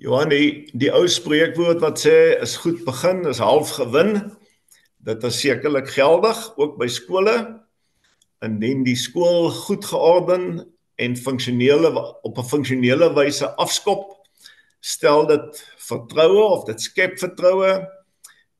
Johanie, 0.00 0.70
die 0.72 0.90
ou 0.90 1.04
spreekwoord 1.06 1.82
wat 1.84 2.00
sê 2.00 2.40
is 2.40 2.56
goed 2.56 2.80
begin 2.84 3.26
is 3.28 3.38
half 3.38 3.70
gewin. 3.76 4.32
Dit 5.04 5.22
is 5.24 5.40
sekerlik 5.40 5.92
geldig 5.92 6.56
ook 6.56 6.78
by 6.78 6.88
skole. 6.88 7.60
Indien 8.42 8.82
die 8.82 8.96
skool 8.96 9.50
goed 9.50 9.84
georden 9.84 10.71
en 10.96 11.16
funksionele 11.16 11.90
op 12.22 12.38
'n 12.38 12.48
funksionele 12.48 13.12
wyse 13.14 13.48
afskop, 13.56 14.16
stel 14.80 15.26
dit 15.26 15.74
vertroue 15.78 16.42
of 16.42 16.64
dit 16.64 16.80
skep 16.80 17.18
vertroue 17.18 17.88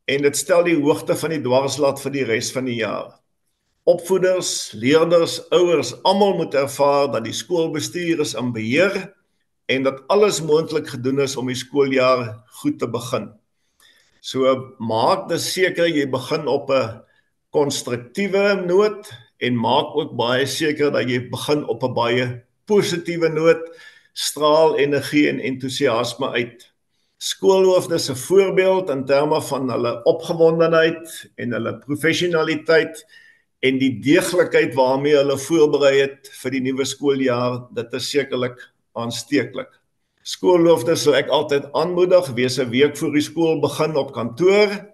en 0.04 0.22
dit 0.22 0.36
stel 0.36 0.64
die 0.64 0.78
hoogte 0.78 1.16
van 1.16 1.30
die 1.30 1.42
dwarslat 1.42 2.00
vir 2.00 2.12
die 2.12 2.24
res 2.24 2.52
van 2.52 2.64
die 2.64 2.78
jaar. 2.80 3.18
Opvoeders, 3.84 4.72
leerders, 4.78 5.40
ouers, 5.50 5.94
almal 6.06 6.36
moet 6.38 6.54
ervaar 6.54 7.10
dat 7.12 7.24
die 7.24 7.34
skoolbestuur 7.34 8.20
is 8.20 8.34
in 8.38 8.52
beheer 8.54 9.14
en 9.66 9.82
dat 9.82 10.02
alles 10.06 10.42
moontlik 10.42 10.88
gedoen 10.88 11.20
is 11.24 11.36
om 11.36 11.46
die 11.50 11.58
skooljaar 11.58 12.44
goed 12.62 12.78
te 12.78 12.86
begin. 12.86 13.32
So 14.22 14.46
maak 14.78 15.26
dit 15.28 15.42
seker 15.42 15.88
jy 15.90 16.06
begin 16.06 16.46
op 16.46 16.70
'n 16.70 17.02
konstruktiewe 17.50 18.62
noot 18.66 19.10
en 19.42 19.58
maak 19.58 19.96
ook 19.98 20.14
baie 20.18 20.46
seker 20.46 20.92
dat 20.94 21.10
jy 21.10 21.24
begin 21.30 21.64
op 21.68 21.82
'n 21.82 21.94
baie 21.94 22.26
positiewe 22.66 23.28
noot, 23.28 23.62
straal 24.12 24.78
energie 24.78 25.28
en 25.28 25.40
entoesiasme 25.40 26.30
uit. 26.30 26.68
Skoolhoofde 27.18 27.98
se 27.98 28.14
voorbeeld 28.14 28.90
in 28.90 29.04
terme 29.04 29.42
van 29.42 29.70
hulle 29.70 30.02
opgewondenheid 30.04 31.30
en 31.36 31.52
hulle 31.52 31.78
professionaliteit 31.78 33.04
en 33.60 33.78
die 33.78 34.00
deeglikheid 34.02 34.74
waarmee 34.74 35.16
hulle 35.16 35.38
voorberei 35.38 36.00
het 36.00 36.30
vir 36.42 36.50
die 36.50 36.60
nuwe 36.60 36.84
skooljaar, 36.84 37.68
dit 37.74 37.92
is 37.94 38.10
sekerlik 38.10 38.58
aansteeklik. 38.98 39.70
Skoolhoofde 40.22 40.96
sal 40.96 41.14
ek 41.18 41.30
altyd 41.34 41.64
aanmoedig 41.78 42.26
wees 42.34 42.58
'n 42.58 42.70
week 42.70 42.96
voor 42.96 43.12
die 43.12 43.22
skool 43.22 43.60
begin 43.60 43.96
op 43.96 44.12
kantoor. 44.12 44.91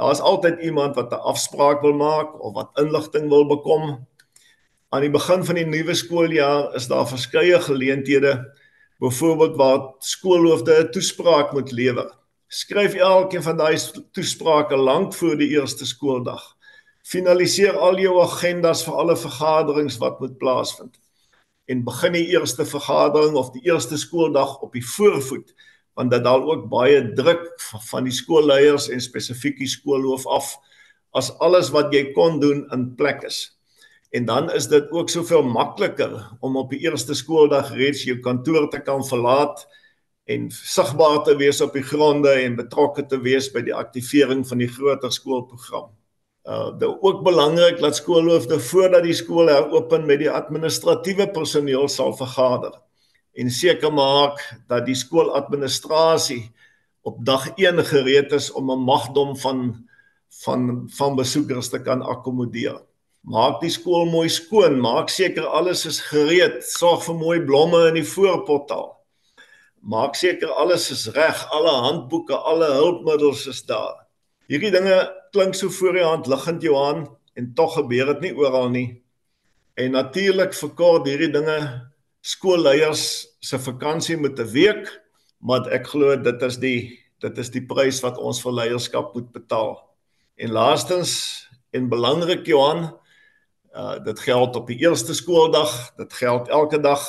Daar's 0.00 0.20
altyd 0.24 0.62
iemand 0.64 0.94
wat 0.96 1.12
'n 1.12 1.24
afspraak 1.32 1.80
wil 1.80 1.92
maak 1.92 2.40
of 2.40 2.54
wat 2.54 2.70
inligting 2.74 3.28
wil 3.28 3.46
bekom. 3.46 4.06
Aan 4.88 5.00
die 5.00 5.10
begin 5.10 5.44
van 5.44 5.54
die 5.54 5.66
nuwe 5.66 5.94
skooljaar 5.94 6.74
is 6.74 6.86
daar 6.86 7.08
verskeie 7.08 7.60
geleenthede, 7.60 8.54
byvoorbeeld 8.98 9.56
waar 9.56 9.94
skoolhoofde 9.98 10.78
'n 10.78 10.90
toespraak 10.90 11.52
moet 11.52 11.70
lewer. 11.72 12.08
Skryf 12.48 12.94
elkeen 12.94 13.42
van 13.42 13.56
daai 13.56 13.76
toesprake 14.12 14.76
lank 14.76 15.14
voor 15.14 15.36
die 15.36 15.48
eerste 15.48 15.86
skooldag 15.86 16.56
finaliseer 17.02 17.76
al 17.76 17.98
jou 17.98 18.20
agendas 18.22 18.84
vir 18.86 18.98
alle 19.02 19.16
vergaderings 19.16 19.98
wat 19.98 20.20
moet 20.20 20.36
plaasvind 20.38 20.98
en 21.70 21.84
begin 21.86 22.12
die 22.12 22.26
eerste 22.34 22.66
vergadering 22.66 23.36
of 23.38 23.50
die 23.54 23.62
eerste 23.66 23.98
skooldag 23.98 24.58
op 24.60 24.72
die 24.72 24.84
voorvoet 24.86 25.54
want 25.94 26.10
dit 26.10 26.24
daal 26.24 26.44
ook 26.52 26.68
baie 26.70 27.00
druk 27.14 27.46
van 27.90 28.06
die 28.06 28.14
skoolleiers 28.14 28.88
en 28.88 29.02
spesifiek 29.02 29.58
die 29.58 29.70
skoolhoof 29.70 30.26
af 30.26 30.54
as 31.16 31.32
alles 31.42 31.72
wat 31.74 31.92
jy 31.94 32.10
kon 32.14 32.38
doen 32.40 32.62
in 32.74 32.92
plek 32.96 33.24
is. 33.26 33.58
En 34.14 34.26
dan 34.26 34.50
is 34.54 34.66
dit 34.70 34.90
ook 34.90 35.10
soveel 35.10 35.42
makliker 35.42 36.14
om 36.40 36.56
op 36.56 36.70
die 36.70 36.82
eerste 36.86 37.14
skooldag 37.14 37.72
reeds 37.74 38.04
jou 38.06 38.18
kantoor 38.22 38.68
te 38.70 38.80
kan 38.82 39.04
verlaat 39.06 39.66
en 40.30 40.50
sigbaar 40.54 41.22
te 41.26 41.36
wees 41.38 41.60
op 41.60 41.74
die 41.74 41.86
gronde 41.86 42.30
en 42.42 42.58
betrokke 42.58 43.06
te 43.06 43.18
wees 43.22 43.50
by 43.54 43.62
die 43.66 43.74
aktivering 43.74 44.44
van 44.46 44.62
die 44.62 44.70
groter 44.70 45.12
skoolprogram. 45.14 45.90
Uh 46.46 46.70
dit 46.78 47.02
ook 47.02 47.22
belangrik 47.26 47.78
dat 47.82 47.98
skoolhoofde 47.98 48.60
voordat 48.70 49.02
die 49.06 49.14
skool 49.14 49.50
heropen 49.50 50.06
met 50.06 50.22
die 50.22 50.30
administratiewe 50.30 51.28
personeel 51.30 51.88
sal 51.88 52.14
vergader 52.16 52.78
en 53.32 53.50
seker 53.50 53.92
maak 53.92 54.40
dat 54.68 54.86
die 54.86 54.96
skooladministrasie 54.98 56.42
op 57.06 57.20
dag 57.24 57.48
1 57.56 57.84
gereed 57.84 58.32
is 58.32 58.50
om 58.52 58.70
'n 58.70 58.84
magdom 58.84 59.36
van 59.36 59.88
van 60.44 60.88
van 60.96 61.16
besoekers 61.16 61.68
te 61.68 61.82
kan 61.82 62.02
akkommodeer. 62.02 62.80
Maak 63.20 63.60
die 63.60 63.70
skool 63.70 64.06
mooi 64.06 64.28
skoon, 64.28 64.80
maak 64.80 65.08
seker 65.08 65.44
alles 65.46 65.86
is 65.86 66.00
gereed, 66.00 66.64
sorg 66.64 67.04
vir 67.04 67.14
mooi 67.14 67.40
blomme 67.44 67.88
in 67.88 67.94
die 67.94 68.06
voorportaal. 68.06 68.96
Maak 69.80 70.14
seker 70.14 70.48
alles 70.48 70.90
is 70.90 71.06
reg, 71.08 71.46
alle 71.50 71.70
handboeke, 71.70 72.36
alle 72.36 72.72
hulpmiddels 72.72 73.46
is 73.46 73.62
daar. 73.68 74.06
Hierdie 74.48 74.70
dinge 74.70 75.12
klink 75.32 75.54
so 75.54 75.68
voor 75.68 75.92
die 75.92 76.04
hand 76.04 76.26
liggend 76.26 76.62
Johan 76.62 77.08
en 77.34 77.54
tog 77.54 77.74
gebeur 77.74 78.06
dit 78.06 78.20
nie 78.20 78.34
oral 78.36 78.68
nie. 78.68 79.02
En 79.74 79.92
natuurlik 79.92 80.54
verkort 80.54 81.06
hierdie 81.06 81.30
dinge 81.32 81.89
skoolleiers 82.20 83.26
se 83.40 83.58
vakansie 83.58 84.16
met 84.16 84.38
'n 84.38 84.52
week, 84.52 85.00
maar 85.38 85.68
ek 85.72 85.86
glo 85.86 86.16
dit 86.16 86.42
is 86.42 86.56
die 86.56 86.98
dit 87.20 87.38
is 87.38 87.50
die 87.50 87.66
prys 87.66 88.00
wat 88.00 88.18
ons 88.18 88.40
vir 88.42 88.52
leierskap 88.52 89.14
moet 89.14 89.32
betaal. 89.32 89.76
En 90.36 90.50
laastens 90.50 91.46
en 91.70 91.88
belangrik 91.88 92.46
Johan, 92.46 92.96
uh 93.76 93.98
dit 94.04 94.20
geld 94.20 94.56
op 94.56 94.66
die 94.66 94.78
eerste 94.80 95.14
skooldag, 95.14 95.94
dit 95.96 96.12
geld 96.12 96.48
elke 96.48 96.80
dag 96.80 97.00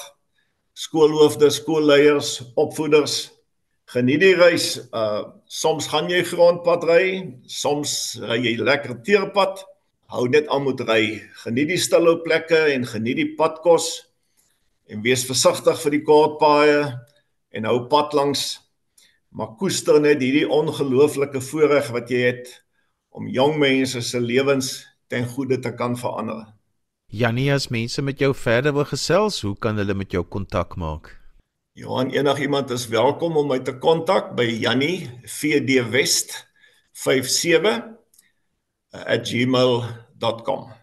skoolhoofde, 0.74 1.50
skoolleiers, 1.50 2.42
opvoeders 2.56 3.32
geniet 3.92 4.22
die 4.22 4.36
reis. 4.36 4.80
Uh 4.92 5.24
soms 5.46 5.88
gaan 5.88 6.10
jy 6.10 6.24
grondpad 6.24 6.84
ry, 6.84 7.06
soms 7.48 8.20
ry 8.22 8.40
jy 8.40 8.56
lekker 8.60 9.02
teerpad. 9.04 9.66
Hou 10.12 10.28
net 10.28 10.48
aan 10.52 10.66
met 10.68 10.82
ry. 10.88 11.22
Geniet 11.44 11.72
die 11.72 11.80
stille 11.80 12.18
plekke 12.24 12.68
en 12.76 12.86
geniet 12.86 13.20
die 13.20 13.32
padkos 13.36 14.11
en 14.92 15.04
wees 15.06 15.24
versigtig 15.28 15.80
vir 15.86 15.96
die 15.96 16.04
kaartpaaie 16.04 16.82
en 17.56 17.68
hou 17.70 17.78
pad 17.92 18.16
langs. 18.18 18.60
Maar 19.32 19.56
koester 19.60 20.02
net 20.04 20.20
hierdie 20.20 20.48
ongelooflike 20.52 21.40
voorreg 21.48 21.88
wat 21.96 22.12
jy 22.12 22.26
het 22.28 22.52
om 23.16 23.30
jong 23.32 23.56
mense 23.60 24.02
se 24.04 24.20
lewens 24.20 24.82
ten 25.12 25.28
goeie 25.28 25.60
te 25.60 25.72
kan 25.76 25.96
verander. 26.00 26.50
Janie, 27.12 27.50
as 27.52 27.68
mense 27.72 28.04
met 28.04 28.20
jou 28.24 28.32
verder 28.36 28.76
wil 28.76 28.88
gesels, 28.88 29.42
hoe 29.44 29.56
kan 29.60 29.80
hulle 29.80 29.96
met 29.96 30.12
jou 30.16 30.24
kontak 30.24 30.78
maak? 30.80 31.12
Johan, 31.76 32.12
enigiemand 32.12 32.72
is 32.72 32.88
welkom 32.92 33.38
om 33.40 33.48
my 33.52 33.60
te 33.64 33.78
kontak 33.80 34.34
by 34.36 34.44
Jannie 34.44 35.08
VDWest 35.24 36.36
57 36.92 37.80
@gmail.com. 38.92 40.81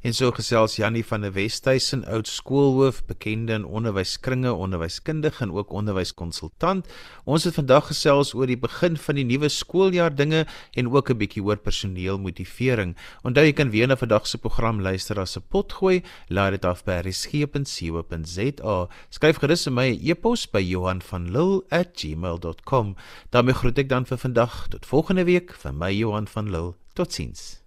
En 0.00 0.14
so 0.16 0.30
gesels 0.32 0.78
Jannie 0.78 1.04
van 1.04 1.20
der 1.20 1.34
Westhuizen, 1.34 2.06
oud 2.08 2.28
skoolhoof, 2.28 3.02
bekende 3.04 3.52
in 3.52 3.66
onderwyskringe, 3.68 4.48
onderwyskundige 4.52 5.42
en 5.44 5.52
ook 5.52 5.74
onderwyskonsultant. 5.76 6.88
Ons 7.28 7.44
het 7.44 7.54
vandag 7.58 7.90
gesels 7.90 8.32
oor 8.32 8.48
die 8.48 8.56
begin 8.56 8.96
van 8.96 9.20
die 9.20 9.26
nuwe 9.28 9.50
skooljaar 9.52 10.14
dinge 10.16 10.46
en 10.72 10.88
ook 10.88 11.10
'n 11.10 11.18
bietjie 11.20 11.44
oor 11.44 11.56
personeelmotivering. 11.56 12.96
Onthou 13.22 13.44
jy 13.44 13.52
kan 13.52 13.70
weer 13.70 13.86
na 13.86 13.96
vandag 13.96 14.26
se 14.26 14.38
program 14.38 14.80
luister 14.80 15.20
as 15.20 15.36
'n 15.36 15.42
potgooi. 15.48 16.02
Laai 16.28 16.50
dit 16.50 16.64
af 16.64 16.84
by 16.84 17.00
resgep.co.za. 17.04 18.88
Skryf 19.10 19.36
gerus 19.36 19.64
vir 19.64 19.72
my 19.72 19.90
'n 19.90 20.00
e 20.00 20.10
e-pos 20.10 20.46
by 20.50 20.60
Johan 20.60 21.02
van 21.02 21.30
Lille@gmail.com. 21.30 22.96
daarmee 23.30 23.54
groet 23.54 23.78
ek 23.78 23.88
dan 23.88 24.06
vir 24.06 24.18
vandag 24.18 24.68
tot 24.68 24.86
volgende 24.86 25.24
week 25.24 25.52
vir 25.52 25.74
my 25.74 25.92
Johan 25.92 26.26
van 26.26 26.50
Lille. 26.50 26.74
Totsiens. 26.94 27.59